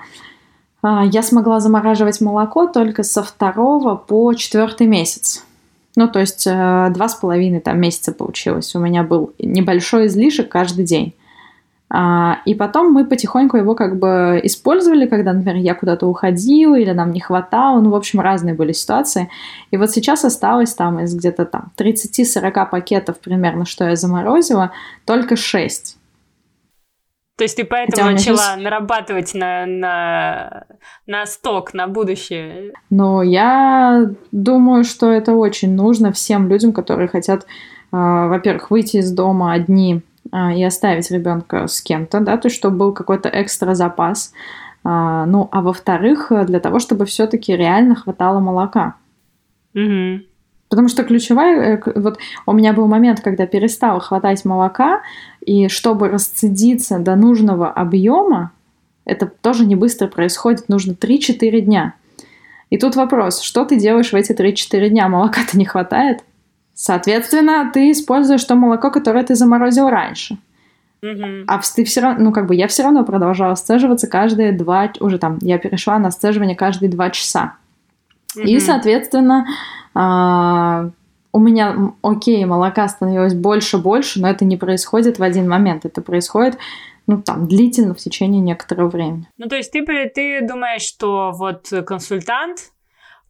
[0.81, 5.45] а, я смогла замораживать молоко только со второго по четвертый месяц.
[5.95, 8.73] Ну, то есть э, два с половиной там месяца получилось.
[8.73, 11.13] У меня был небольшой излишек каждый день.
[11.95, 16.91] А, и потом мы потихоньку его как бы использовали, когда, например, я куда-то уходила или
[16.91, 17.81] нам не хватало.
[17.81, 19.29] Ну, в общем, разные были ситуации.
[19.69, 24.71] И вот сейчас осталось там из где-то там 30-40 пакетов примерно, что я заморозила,
[25.05, 25.97] только 6.
[27.37, 28.57] То есть ты поэтому начала сейчас...
[28.57, 30.65] нарабатывать на, на,
[31.05, 32.73] на сток, на будущее?
[32.89, 37.45] Ну, я думаю, что это очень нужно всем людям, которые хотят, э,
[37.91, 42.93] во-первых, выйти из дома одни и оставить ребенка с кем-то, да, то есть чтобы был
[42.93, 44.33] какой-то экстра запас.
[44.83, 48.95] А, ну, а во-вторых, для того, чтобы все-таки реально хватало молока.
[49.73, 50.23] Угу.
[50.69, 55.01] Потому что ключевая, э, вот у меня был момент, когда перестало хватать молока,
[55.45, 58.51] и чтобы расцедиться до нужного объема,
[59.05, 61.93] это тоже не быстро происходит, нужно 3-4 дня.
[62.69, 65.07] И тут вопрос, что ты делаешь в эти 3-4 дня?
[65.09, 66.23] Молока-то не хватает?
[66.73, 70.37] Соответственно, ты используешь то молоко, которое ты заморозил раньше.
[71.03, 71.43] Mm-hmm.
[71.47, 75.17] А ты все равно, ну как бы я все равно продолжала сцеживаться каждые два, уже
[75.19, 77.57] там, я перешла на сцеживание каждые два часа.
[78.35, 78.43] Mm-hmm.
[78.45, 79.45] И, соответственно,
[79.93, 80.89] а,
[81.33, 86.57] у меня, окей, молока становилось больше-больше, но это не происходит в один момент, это происходит
[87.05, 89.27] ну, там, длительно в течение некоторого времени.
[89.37, 92.71] Ну, то есть ты, ты думаешь, что вот консультант,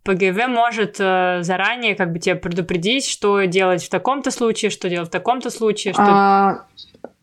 [0.03, 5.07] ПГВ может э, заранее как бы тебя предупредить, что делать в таком-то случае, что делать
[5.07, 5.93] в таком-то случае.
[5.93, 6.03] Что...
[6.05, 6.65] А,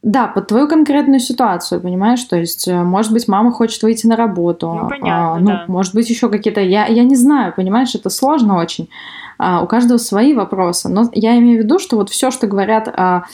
[0.03, 2.23] да, под твою конкретную ситуацию, понимаешь?
[2.25, 4.73] То есть, э, может быть, мама хочет выйти на работу.
[4.73, 5.65] Ну, понятно, а, ну, да.
[5.69, 6.63] может быть, еще какие-то...
[6.63, 8.89] Я, я не знаю, понимаешь, это сложно очень.
[9.37, 10.89] А, у каждого свои вопросы.
[10.89, 12.89] Но я имею в виду, что вот все, что говорят...
[12.89, 13.25] А, а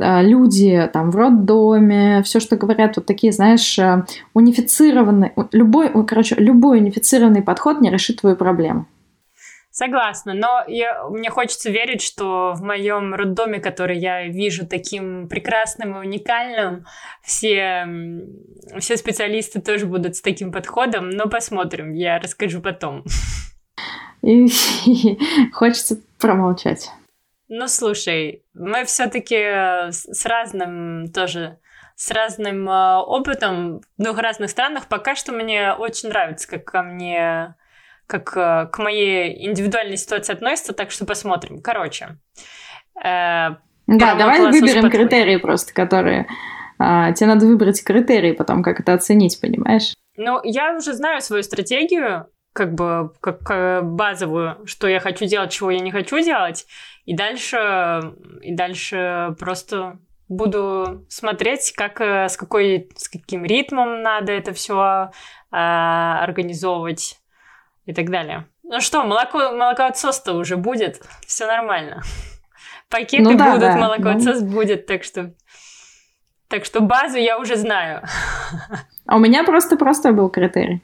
[0.00, 6.78] люди там в роддоме, все, что говорят, вот такие, знаешь, э, унифицированный, любой, короче, любой
[6.78, 8.86] унифицированный подход не решит твою проблему.
[9.72, 15.94] Согласна, но я, мне хочется верить, что в моем роддоме, который я вижу таким прекрасным
[15.94, 16.86] и уникальным,
[17.22, 17.86] все,
[18.80, 23.04] все специалисты тоже будут с таким подходом, но посмотрим, я расскажу потом.
[24.22, 24.48] И,
[24.86, 25.18] и
[25.52, 26.90] хочется промолчать.
[27.52, 31.58] Ну, слушай, мы все-таки э, с разным тоже
[31.96, 34.86] с разным э, опытом в двух разных странах.
[34.86, 37.56] Пока что мне очень нравится, как ко мне,
[38.06, 41.60] как э, к моей индивидуальной ситуации относится, так что посмотрим.
[41.60, 42.18] Короче.
[42.96, 43.56] Э,
[43.88, 46.28] да, давай выберем критерии просто, которые...
[46.78, 49.92] Э, тебе надо выбрать критерии потом, как это оценить, понимаешь?
[50.16, 55.72] Ну, я уже знаю свою стратегию, как бы как базовую, что я хочу делать, чего
[55.72, 56.64] я не хочу делать.
[57.04, 64.32] И дальше, и дальше просто буду смотреть, как, э, с, какой, с каким ритмом надо
[64.32, 65.10] это все
[65.50, 67.18] э, организовывать
[67.84, 68.46] и так далее.
[68.62, 72.02] Ну что, молоко, молокоотсос-то уже будет, все нормально.
[72.88, 73.76] Пакеты ну, да, будут, да.
[73.76, 74.52] молокоотсос ну...
[74.52, 75.34] будет, так что...
[76.48, 78.02] Так что базу я уже знаю.
[79.06, 80.82] А у меня просто простой был критерий.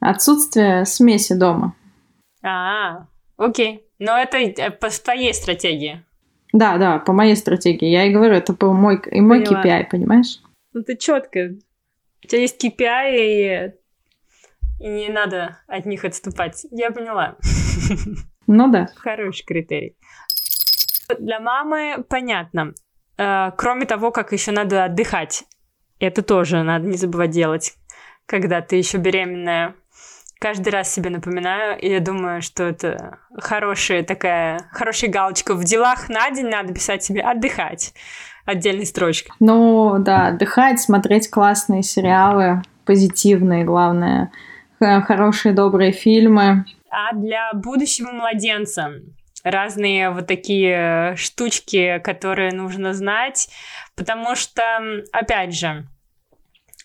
[0.00, 1.74] Отсутствие смеси дома.
[2.42, 3.87] А, окей.
[3.98, 6.04] Но это э, по твоей стратегии.
[6.52, 7.88] Да, да, по моей стратегии.
[7.88, 9.64] Я и говорю, это по мой, и мой Поняла.
[9.64, 10.40] KPI, понимаешь?
[10.72, 11.54] Ну ты четко.
[12.24, 13.72] У тебя есть KPI, и,
[14.80, 16.66] и не надо от них отступать.
[16.70, 17.36] Я поняла.
[18.50, 18.88] Ну да.
[18.96, 19.94] Хороший критерий.
[21.18, 22.72] Для мамы понятно.
[23.18, 25.44] Э, кроме того, как еще надо отдыхать.
[26.00, 27.74] Это тоже надо не забывать делать,
[28.24, 29.74] когда ты еще беременная
[30.38, 35.54] каждый раз себе напоминаю, и я думаю, что это хорошая такая, хорошая галочка.
[35.54, 37.92] В делах на день надо писать себе «отдыхать»
[38.44, 39.32] отдельной строчкой.
[39.40, 44.32] Ну, да, отдыхать, смотреть классные сериалы, позитивные, главное,
[44.78, 46.64] хорошие, добрые фильмы.
[46.90, 48.92] А для будущего младенца
[49.44, 53.50] разные вот такие штучки, которые нужно знать,
[53.94, 54.62] потому что,
[55.12, 55.86] опять же,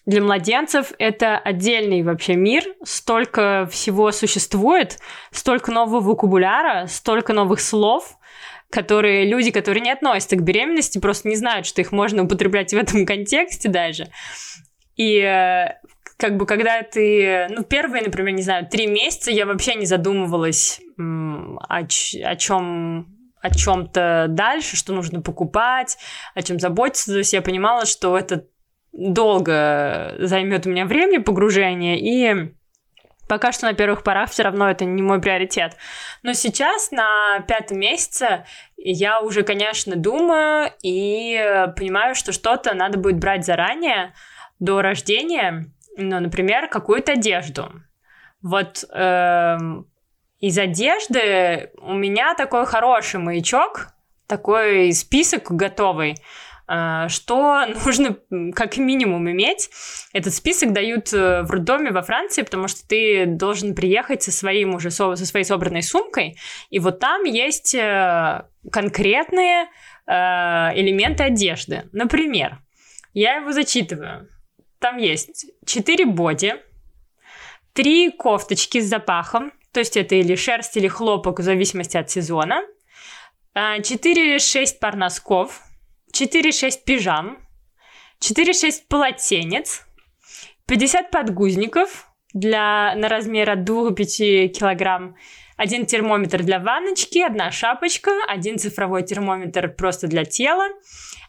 [0.05, 4.99] для младенцев это отдельный вообще мир, столько всего существует,
[5.31, 8.17] столько нового вокабуляра, столько новых слов,
[8.69, 12.77] которые люди, которые не относятся к беременности, просто не знают, что их можно употреблять в
[12.77, 14.09] этом контексте даже.
[14.95, 15.79] И э,
[16.17, 20.81] как бы когда ты, ну, первые, например, не знаю, три месяца я вообще не задумывалась
[20.97, 23.07] о, о чем
[23.41, 25.97] о чем-то дальше, что нужно покупать,
[26.33, 27.11] о чем заботиться.
[27.11, 28.45] То есть я понимала, что это
[28.93, 32.53] долго займет у меня время погружения, и
[33.27, 35.75] пока что на первых порах все равно это не мой приоритет.
[36.21, 38.45] Но сейчас, на пятом месяце,
[38.77, 44.13] я уже, конечно, думаю и понимаю, что что-то надо будет брать заранее,
[44.59, 45.65] до рождения,
[45.97, 47.71] ну, например, какую-то одежду.
[48.41, 49.57] Вот э,
[50.39, 53.89] из одежды у меня такой хороший маячок,
[54.27, 56.15] такой список готовый.
[56.65, 58.17] А, что нужно
[58.53, 59.69] как минимум иметь.
[60.13, 64.75] Этот список дают э, в роддоме во Франции, потому что ты должен приехать со своим
[64.75, 66.37] уже со своей собранной сумкой,
[66.69, 69.67] и вот там есть э, конкретные
[70.07, 70.13] э,
[70.75, 71.89] элементы одежды.
[71.91, 72.59] Например,
[73.13, 74.29] я его зачитываю.
[74.79, 76.55] Там есть 4 боди,
[77.73, 82.61] 3 кофточки с запахом, то есть это или шерсть, или хлопок, в зависимости от сезона,
[83.55, 85.61] 4-6 пар носков,
[86.13, 87.39] 4-6 пижам,
[88.21, 89.85] 4-6 полотенец,
[90.67, 94.17] 50 подгузников для, на размер от 2 до 5
[94.57, 95.15] килограмм,
[95.57, 100.67] один термометр для ванночки, одна шапочка, один цифровой термометр просто для тела,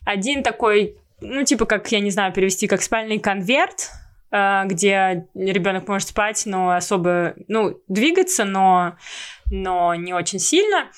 [0.04, 3.90] один такой, ну, типа, как, я не знаю, перевести, как спальный конверт,
[4.30, 8.96] э, где ребенок может спать, но особо, ну, двигаться, но,
[9.50, 10.90] но не очень сильно.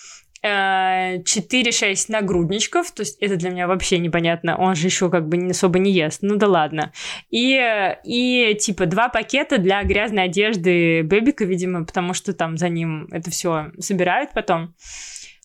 [0.47, 5.51] 4-6 э, нагрудничков, то есть это для меня вообще непонятно, он же еще как бы
[5.51, 6.93] особо не ест, ну да ладно.
[7.31, 7.61] И,
[8.05, 13.31] и типа два пакета для грязной одежды бэбика, видимо, потому что там за ним это
[13.31, 14.75] все собирают потом.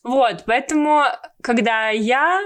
[0.04, 1.04] Вот, поэтому,
[1.42, 2.42] когда я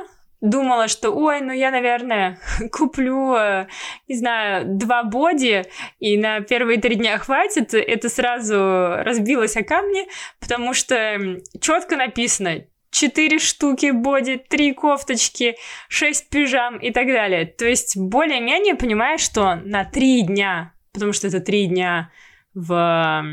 [0.49, 2.39] думала, что, ой, ну я, наверное,
[2.71, 3.67] куплю, э,
[4.07, 5.63] не знаю, два боди,
[5.99, 10.07] и на первые три дня хватит, это сразу разбилось о камни,
[10.39, 15.57] потому что четко написано четыре штуки боди, три кофточки,
[15.89, 17.45] шесть пижам и так далее.
[17.45, 22.09] То есть более-менее понимаешь, что на три дня, потому что это три дня
[22.53, 23.23] в,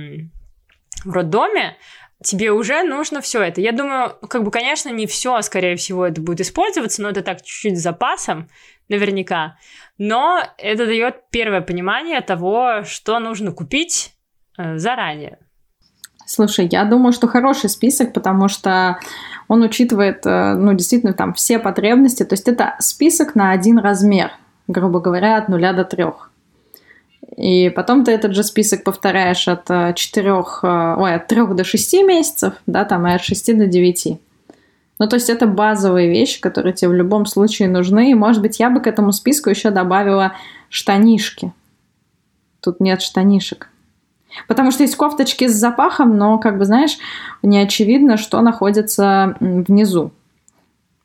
[1.05, 1.77] в роддоме,
[2.23, 3.61] тебе уже нужно все это.
[3.61, 7.43] Я думаю, как бы, конечно, не все, скорее всего, это будет использоваться, но это так
[7.43, 8.49] чуть-чуть с запасом,
[8.89, 9.57] наверняка.
[9.99, 14.15] Но это дает первое понимание того, что нужно купить
[14.59, 15.39] э, заранее.
[16.27, 18.99] Слушай, я думаю, что хороший список, потому что
[19.49, 22.25] он учитывает, э, ну, действительно, там все потребности.
[22.25, 24.33] То есть это список на один размер,
[24.67, 26.32] грубо говоря, от нуля до трех.
[27.37, 31.65] И потом ты этот же список повторяешь от 4, э, э, ой, от 3 до
[31.65, 34.19] 6 месяцев, да, там, и от 6 до 9.
[34.99, 38.11] Ну, то есть это базовые вещи, которые тебе в любом случае нужны.
[38.11, 40.33] И, может быть, я бы к этому списку еще добавила
[40.69, 41.53] штанишки.
[42.61, 43.69] Тут нет штанишек.
[44.47, 46.99] Потому что есть кофточки с запахом, но, как бы, знаешь,
[47.43, 50.13] не очевидно, что находится внизу.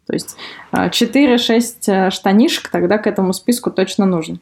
[0.05, 0.37] То есть
[0.71, 4.37] 4-6 э, штанишек тогда к этому списку точно нужно.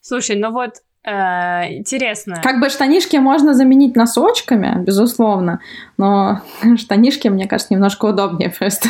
[0.00, 2.40] Слушай, ну вот Э, интересно.
[2.42, 5.60] Как бы штанишки можно заменить носочками, безусловно,
[5.96, 6.42] но
[6.76, 8.88] штанишки, мне кажется, немножко удобнее просто.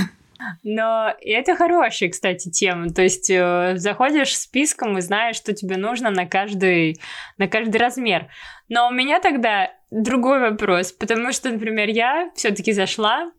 [0.64, 2.90] Но это хорошая, кстати, тема.
[2.90, 6.98] То есть э, заходишь списком и знаешь, что тебе нужно на каждый,
[7.38, 8.26] на каждый размер.
[8.68, 13.30] Но у меня тогда другой вопрос, потому что, например, я все-таки зашла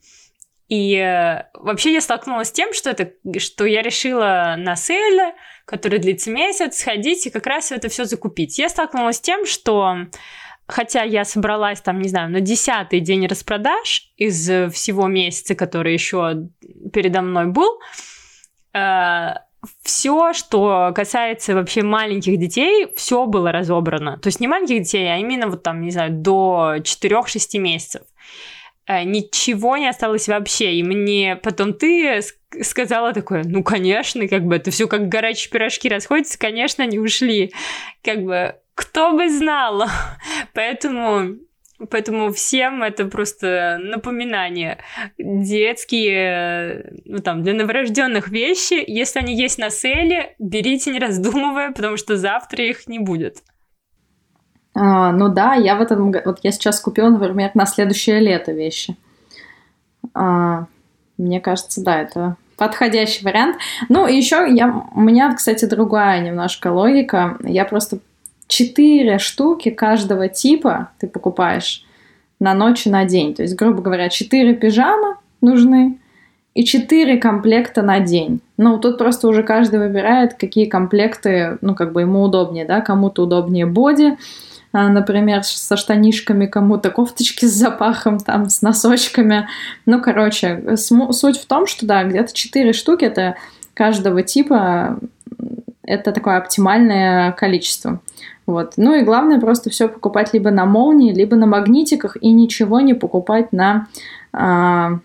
[0.72, 5.99] и э, вообще я столкнулась с тем, что, это, что я решила на сейле, который
[5.99, 8.57] длится месяц, сходить и как раз это все закупить.
[8.57, 9.97] Я столкнулась с тем, что
[10.67, 16.47] хотя я собралась там, не знаю, на десятый день распродаж из всего месяца, который еще
[16.93, 17.82] передо мной был,
[18.74, 19.34] э,
[19.84, 24.17] все, что касается вообще маленьких детей, все было разобрано.
[24.19, 28.03] То есть не маленьких детей, а именно вот там, не знаю, до 4-6 месяцев.
[28.92, 30.76] Э, ничего не осталось вообще.
[30.76, 32.22] И мне потом ты
[32.62, 37.54] сказала такое, ну, конечно, как бы это все как горячие пирожки расходятся, конечно, они ушли.
[38.04, 39.86] Как бы, кто бы знал.
[40.54, 41.38] Поэтому
[41.89, 44.78] Поэтому всем это просто напоминание.
[45.18, 51.98] Детские, ну там, для новорожденных вещи, если они есть на селе, берите не раздумывая, потому
[51.98, 53.42] что завтра их не будет.
[54.74, 58.95] А, ну да, я в этом вот я сейчас купила, например, на следующее лето вещи.
[60.13, 60.65] А,
[61.17, 63.57] мне кажется, да, это подходящий вариант.
[63.89, 67.38] Ну, и еще я, у меня, кстати, другая немножко логика.
[67.43, 67.99] Я просто
[68.47, 71.86] четыре штуки каждого типа ты покупаешь
[72.39, 73.34] на ночь и на день.
[73.34, 75.99] То есть, грубо говоря, четыре пижамы нужны
[76.53, 78.41] и четыре комплекта на день.
[78.57, 83.24] Ну, тут просто уже каждый выбирает, какие комплекты, ну, как бы ему удобнее, да, кому-то
[83.24, 84.17] удобнее боди,
[84.74, 89.47] например, со штанишками, кому-то кофточки с запахом, там, с носочками.
[89.86, 93.36] Ну, короче, суть в том, что, да, где-то 4 штуки это
[93.74, 94.99] каждого типа,
[95.84, 97.99] это такое оптимальное количество.
[98.45, 98.74] Вот.
[98.78, 102.93] Ну и главное просто все покупать либо на молнии, либо на магнитиках и ничего не
[102.93, 103.88] покупать на
[104.34, 104.99] а,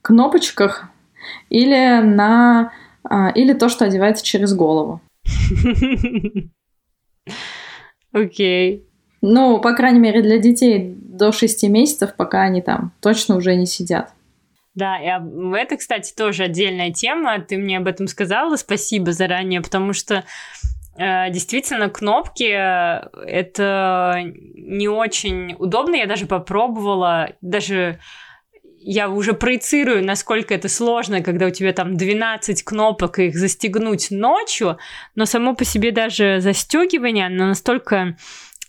[0.00, 0.86] кнопочках
[1.48, 2.72] или на
[3.04, 5.00] а, или то, что одевается через голову.
[8.12, 8.86] Окей.
[9.22, 13.66] Ну, по крайней мере, для детей до 6 месяцев, пока они там точно уже не
[13.66, 14.10] сидят.
[14.74, 17.38] Да, и это, кстати, тоже отдельная тема.
[17.40, 20.24] Ты мне об этом сказала, спасибо заранее, потому что
[20.96, 25.96] э, действительно кнопки э, это не очень удобно.
[25.96, 28.00] Я даже попробовала, даже
[28.84, 34.10] я уже проецирую, насколько это сложно, когда у тебя там 12 кнопок, и их застегнуть
[34.10, 34.78] ночью,
[35.14, 38.16] но само по себе даже застегивание, оно настолько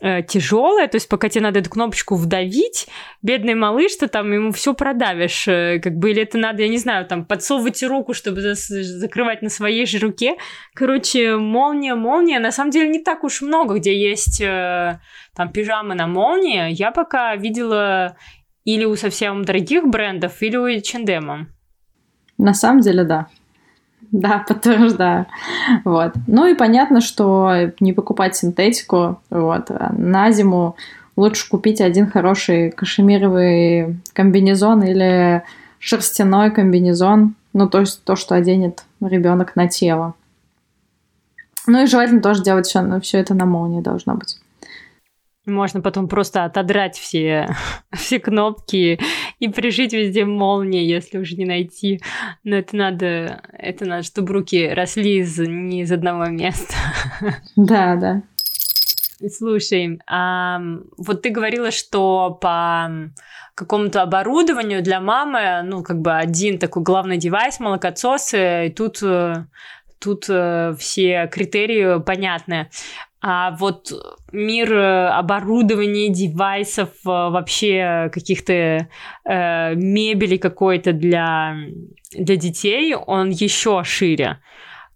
[0.04, 2.88] э, тяжелая, то есть пока тебе надо эту кнопочку вдавить,
[3.22, 6.78] бедный малыш, ты там ему все продавишь, э, как бы, или это надо, я не
[6.78, 10.36] знаю, там, подсовывать руку, чтобы закрывать на своей же руке.
[10.74, 15.00] Короче, молния, молния, на самом деле не так уж много, где есть э,
[15.36, 16.74] там пижамы на молнии.
[16.74, 18.18] Я пока видела
[18.66, 21.48] или у совсем дорогих брендов, или у H&M.
[22.38, 23.28] На самом деле, да.
[24.12, 25.26] Да, подтверждаю.
[25.84, 26.14] Вот.
[26.28, 29.22] Ну и понятно, что не покупать синтетику.
[29.30, 29.70] Вот.
[29.92, 30.76] На зиму
[31.16, 35.44] лучше купить один хороший кашемировый комбинезон или
[35.80, 37.36] шерстяной комбинезон.
[37.54, 40.16] Ну, то есть то, что оденет ребенок на тело.
[41.68, 44.40] Ну и желательно тоже делать все, все это на молнии должно быть.
[45.46, 47.48] Можно потом просто отодрать все,
[47.92, 49.00] все кнопки
[49.44, 52.02] и прижить везде молнии, если уже не найти.
[52.46, 56.74] Но это надо, это надо, чтобы руки росли из, не из одного места.
[57.58, 58.24] Да, да.
[59.30, 60.62] Слушай, а,
[60.98, 62.90] вот ты говорила, что по
[63.54, 69.46] какому-то оборудованию для мамы, ну, как бы один такой главный девайс, молокососы, и тут э,
[70.00, 72.70] тут э, все критерии понятны.
[73.26, 73.94] А вот
[74.34, 81.56] мир э, оборудования, девайсов, э, вообще каких-то э, мебели какой-то для,
[82.12, 84.42] для детей, он еще шире.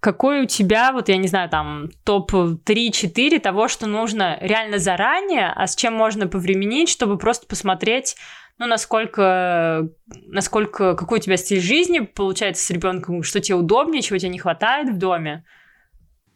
[0.02, 5.54] Какой у тебя, вот я не знаю, там топ 3-4 того, что нужно реально заранее,
[5.56, 8.18] а с чем можно повременить, чтобы просто посмотреть,
[8.58, 9.88] ну, насколько,
[10.26, 14.40] насколько, какой у тебя стиль жизни получается с ребенком, что тебе удобнее, чего тебе не
[14.40, 15.46] хватает в доме.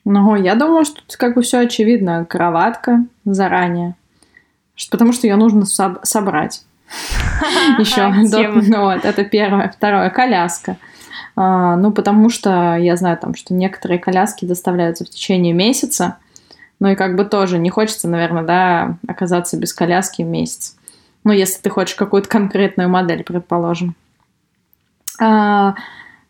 [0.05, 2.25] Ну, я думаю, что тут как бы все очевидно.
[2.25, 3.95] Кроватка заранее.
[4.89, 6.63] Потому что ее нужно соб- собрать.
[7.77, 8.09] Еще.
[8.09, 9.69] Ну вот, это первое.
[9.69, 10.77] Второе, коляска.
[11.35, 16.17] А, ну, потому что я знаю там, что некоторые коляски доставляются в течение месяца.
[16.79, 20.75] Ну и как бы тоже не хочется, наверное, да, оказаться без коляски в месяц.
[21.23, 23.95] Ну, если ты хочешь какую-то конкретную модель, предположим.
[25.19, 25.75] А,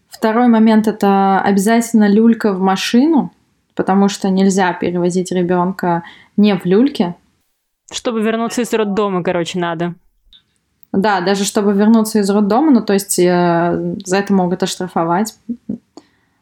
[0.09, 3.31] второй момент это обязательно люлька в машину
[3.75, 6.03] потому что нельзя перевозить ребенка
[6.37, 7.15] не в люльке.
[7.91, 9.95] Чтобы вернуться из роддома, короче, надо.
[10.91, 15.35] Да, даже чтобы вернуться из роддома, ну, то есть э, за это могут оштрафовать.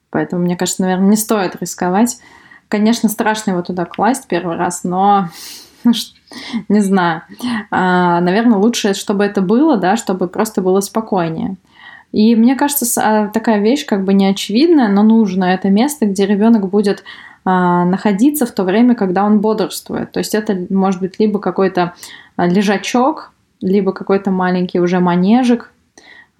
[0.09, 2.19] Поэтому, мне кажется, наверное, не стоит рисковать.
[2.67, 5.29] Конечно, страшно его туда класть первый раз, но
[6.69, 7.23] не знаю.
[7.69, 11.57] А, наверное, лучше, чтобы это было, да, чтобы просто было спокойнее.
[12.11, 15.55] И мне кажется, а, такая вещь как бы неочевидная, но нужная.
[15.55, 17.03] Это место, где ребенок будет
[17.45, 20.11] а, находиться в то время, когда он бодрствует.
[20.11, 21.93] То есть это может быть либо какой-то
[22.37, 23.31] лежачок,
[23.61, 25.71] либо какой-то маленький уже манежик,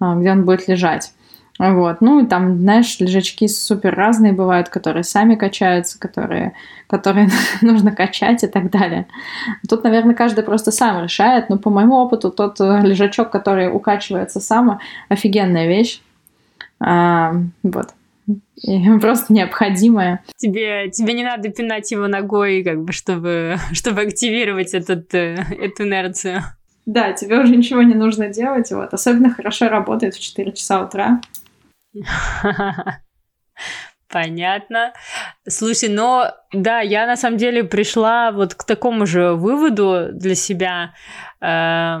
[0.00, 1.12] где он будет лежать.
[1.60, 2.00] Вот.
[2.00, 6.54] Ну, там, знаешь, лежачки супер разные бывают, которые сами качаются, которые,
[6.86, 7.28] которые
[7.60, 9.06] нужно качать и так далее.
[9.68, 14.40] Тут, наверное, каждый просто сам решает, но по моему опыту тот э, лежачок, который укачивается
[14.40, 14.80] сам,
[15.10, 16.00] офигенная вещь.
[16.80, 17.88] А, вот.
[19.02, 20.24] Просто необходимая.
[20.36, 25.82] Тебе, тебе не надо пинать его ногой, как бы, чтобы, чтобы активировать этот, э, эту
[25.82, 26.42] инерцию.
[26.86, 28.72] Да, тебе уже ничего не нужно делать.
[28.72, 28.94] Вот.
[28.94, 31.20] Особенно хорошо работает в 4 часа утра.
[34.10, 34.92] Понятно.
[35.48, 40.94] Слушай, но да, я на самом деле пришла вот к такому же выводу для себя,
[41.40, 41.98] э,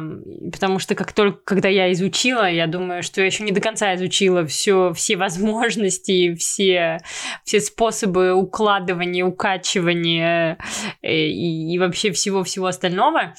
[0.50, 3.94] потому что как только когда я изучила, я думаю, что я еще не до конца
[3.94, 6.98] изучила все, все возможности, все,
[7.44, 10.58] все способы укладывания, укачивания
[11.02, 13.34] э, и, и вообще всего-всего остального.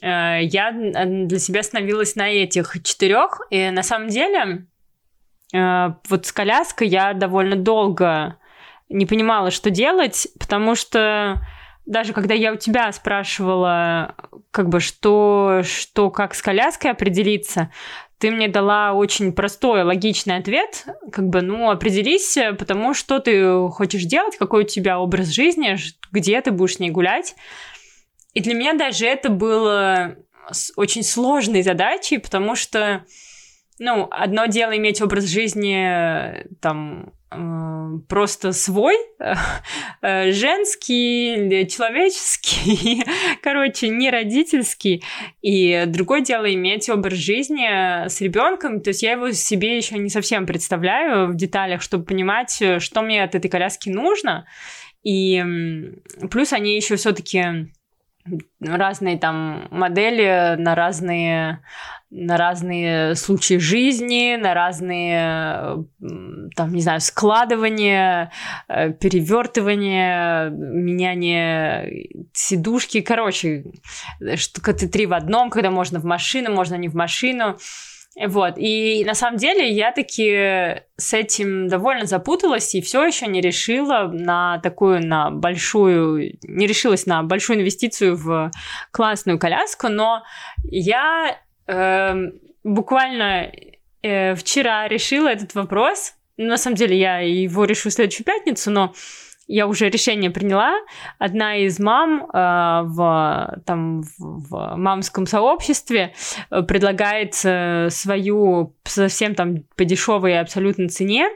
[0.00, 4.68] Э, я для себя становилась на этих четырех, и на самом деле
[5.52, 8.36] вот с коляской я довольно долго
[8.88, 11.40] не понимала, что делать, потому что
[11.86, 14.14] даже когда я у тебя спрашивала,
[14.50, 17.70] как бы, что, что как с коляской определиться,
[18.18, 24.04] ты мне дала очень простой, логичный ответ, как бы, ну, определись, потому что ты хочешь
[24.04, 25.76] делать, какой у тебя образ жизни,
[26.12, 27.34] где ты будешь с ней гулять.
[28.32, 30.16] И для меня даже это было
[30.76, 33.04] очень сложной задачей, потому что
[33.82, 38.94] ну, одно дело иметь образ жизни там э, просто свой,
[40.02, 43.02] э, женский, человеческий,
[43.42, 45.02] короче, не родительский.
[45.40, 48.80] И другое дело иметь образ жизни с ребенком.
[48.80, 53.24] То есть я его себе еще не совсем представляю в деталях, чтобы понимать, что мне
[53.24, 54.46] от этой коляски нужно.
[55.02, 55.44] И
[56.30, 57.68] плюс они еще все-таки
[58.60, 61.64] разные там модели на разные
[62.14, 65.86] на разные случаи жизни, на разные,
[66.54, 68.30] там, не знаю, складывания,
[68.68, 73.00] э, перевертывания, меняние сидушки.
[73.00, 73.64] Короче,
[74.36, 77.56] штука ты три в одном, когда можно в машину, можно не в машину.
[78.14, 83.40] Вот, и на самом деле я таки с этим довольно запуталась и все еще не
[83.40, 88.50] решила на такую, на большую, не решилась на большую инвестицию в
[88.90, 90.22] классную коляску, но
[90.64, 91.34] я э,
[92.64, 93.52] буквально
[94.02, 96.14] э, вчера решила этот вопрос.
[96.36, 98.94] На самом деле я его решу в следующую пятницу, но
[99.48, 100.74] я уже решение приняла.
[101.18, 106.14] Одна из мам э, в, там, в, в мамском сообществе
[106.50, 111.28] э, предлагает э, свою совсем там по дешевой абсолютно цене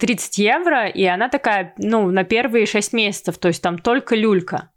[0.00, 4.70] 30 евро, и она такая, ну, на первые 6 месяцев, то есть там только люлька.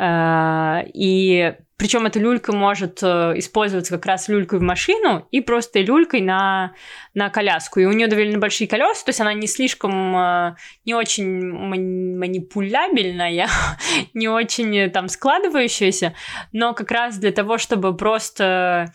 [0.00, 5.80] Э, и причем эта люлька может э, использоваться как раз люлькой в машину и просто
[5.80, 6.72] люлькой на,
[7.14, 7.80] на коляску.
[7.80, 13.48] И у нее довольно большие колеса, то есть она не слишком, э, не очень манипулябельная,
[14.14, 16.14] не очень там складывающаяся,
[16.52, 18.92] но как раз для того, чтобы просто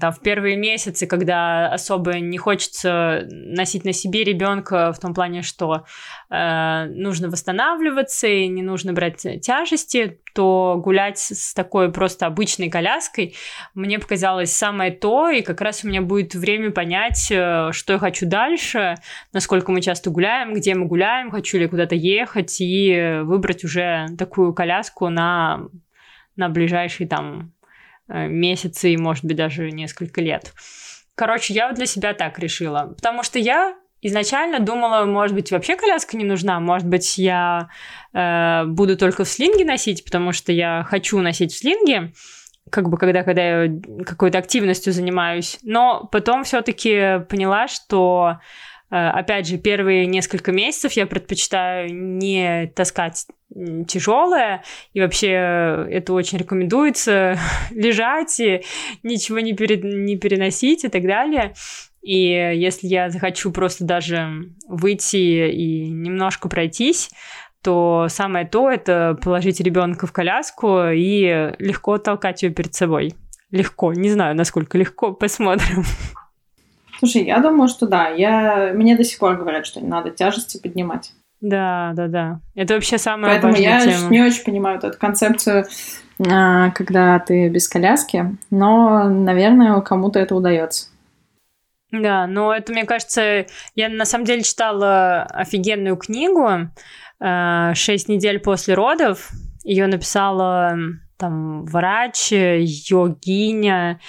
[0.00, 5.42] там, в первые месяцы, когда особо не хочется носить на себе ребенка в том плане,
[5.42, 5.84] что
[6.30, 13.34] э, нужно восстанавливаться и не нужно брать тяжести, то гулять с такой просто обычной коляской
[13.74, 17.98] мне показалось самое то, и как раз у меня будет время понять, э, что я
[17.98, 18.94] хочу дальше,
[19.32, 24.54] насколько мы часто гуляем, где мы гуляем, хочу ли куда-то ехать, и выбрать уже такую
[24.54, 25.66] коляску на,
[26.36, 27.61] на ближайший там Э,
[28.08, 30.52] месяцы и, может быть, даже несколько лет.
[31.14, 32.94] Короче, я для себя так решила.
[32.96, 37.68] Потому что я изначально думала, может быть, вообще коляска не нужна, может быть, я
[38.12, 42.12] э, буду только в слинге носить, потому что я хочу носить в слинге,
[42.70, 45.58] как бы когда, когда я какой-то активностью занимаюсь.
[45.62, 53.26] Но потом все-таки поняла, что Э, опять же, первые несколько месяцев я предпочитаю не таскать
[53.88, 57.38] тяжелое, и вообще это очень рекомендуется
[57.70, 58.62] лежать и
[59.02, 61.54] ничего не, пере, не переносить и так далее.
[62.02, 67.10] И если я захочу просто даже выйти и немножко пройтись,
[67.62, 73.14] то самое то это положить ребенка в коляску и легко толкать ее перед собой.
[73.52, 73.92] легко.
[73.92, 75.84] Не знаю, насколько легко, посмотрим.
[77.02, 78.10] Слушай, я думаю, что да.
[78.10, 78.70] Я...
[78.74, 81.10] Мне до сих пор говорят, что не надо тяжести поднимать.
[81.40, 82.40] Да, да, да.
[82.54, 84.08] Это вообще самая Поэтому важная я тема.
[84.08, 85.66] не очень понимаю вот эту концепцию,
[86.30, 90.90] а, когда ты без коляски, но, наверное, кому-то это удается.
[91.90, 96.70] Да, но это, мне кажется, я на самом деле читала офигенную книгу
[97.18, 99.28] э, «Шесть недель после родов».
[99.64, 100.76] Ее написала
[101.22, 104.00] там врач, йогиня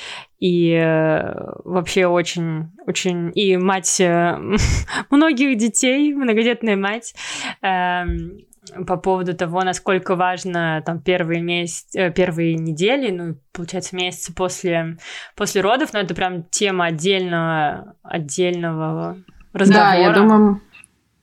[0.44, 4.38] и э, вообще очень, очень и мать э,
[5.10, 7.16] многих детей, многодетная мать.
[7.62, 8.40] Эм,
[8.86, 14.98] по поводу того, насколько важно там первые месяц, э, первые недели, ну, получается, месяцы после,
[15.38, 19.16] после родов, но это прям тема отдельного, отдельного
[19.54, 19.86] разговора.
[19.86, 20.62] Да, я думаю,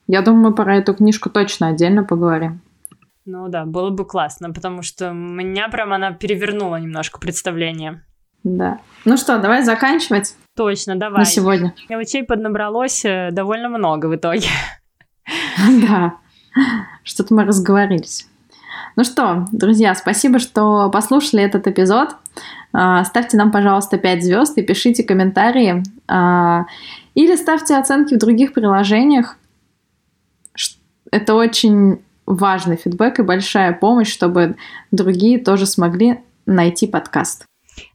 [0.06, 2.62] я думаю, мы про эту книжку точно отдельно поговорим.
[3.26, 8.02] Ну да, было бы классно, потому что меня прям она перевернула немножко представление.
[8.42, 8.78] Да.
[9.04, 11.20] Ну что, давай заканчивать Точно, давай.
[11.20, 11.74] на сегодня.
[11.88, 14.48] Мелочей поднабралось э, довольно много в итоге.
[15.86, 16.14] Да,
[17.04, 18.26] что-то мы разговорились.
[18.96, 22.16] Ну что, друзья, спасибо, что послушали этот эпизод.
[22.72, 25.82] А, Ставьте нам, пожалуйста, 5 звезд и пишите комментарии.
[26.08, 26.66] А,
[27.14, 29.36] Или ставьте оценки в других приложениях.
[31.12, 34.56] Это очень важный фидбэк и большая помощь, чтобы
[34.90, 37.44] другие тоже смогли найти подкаст.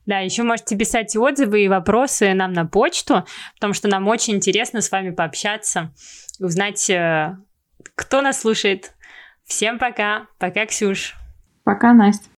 [0.05, 3.25] Да, еще можете писать отзывы и вопросы нам на почту,
[3.55, 5.93] потому что нам очень интересно с вами пообщаться,
[6.39, 7.37] узнать, э,
[7.95, 8.93] кто нас слушает.
[9.45, 10.27] Всем пока.
[10.39, 11.15] Пока, Ксюш.
[11.63, 12.29] Пока, Настя.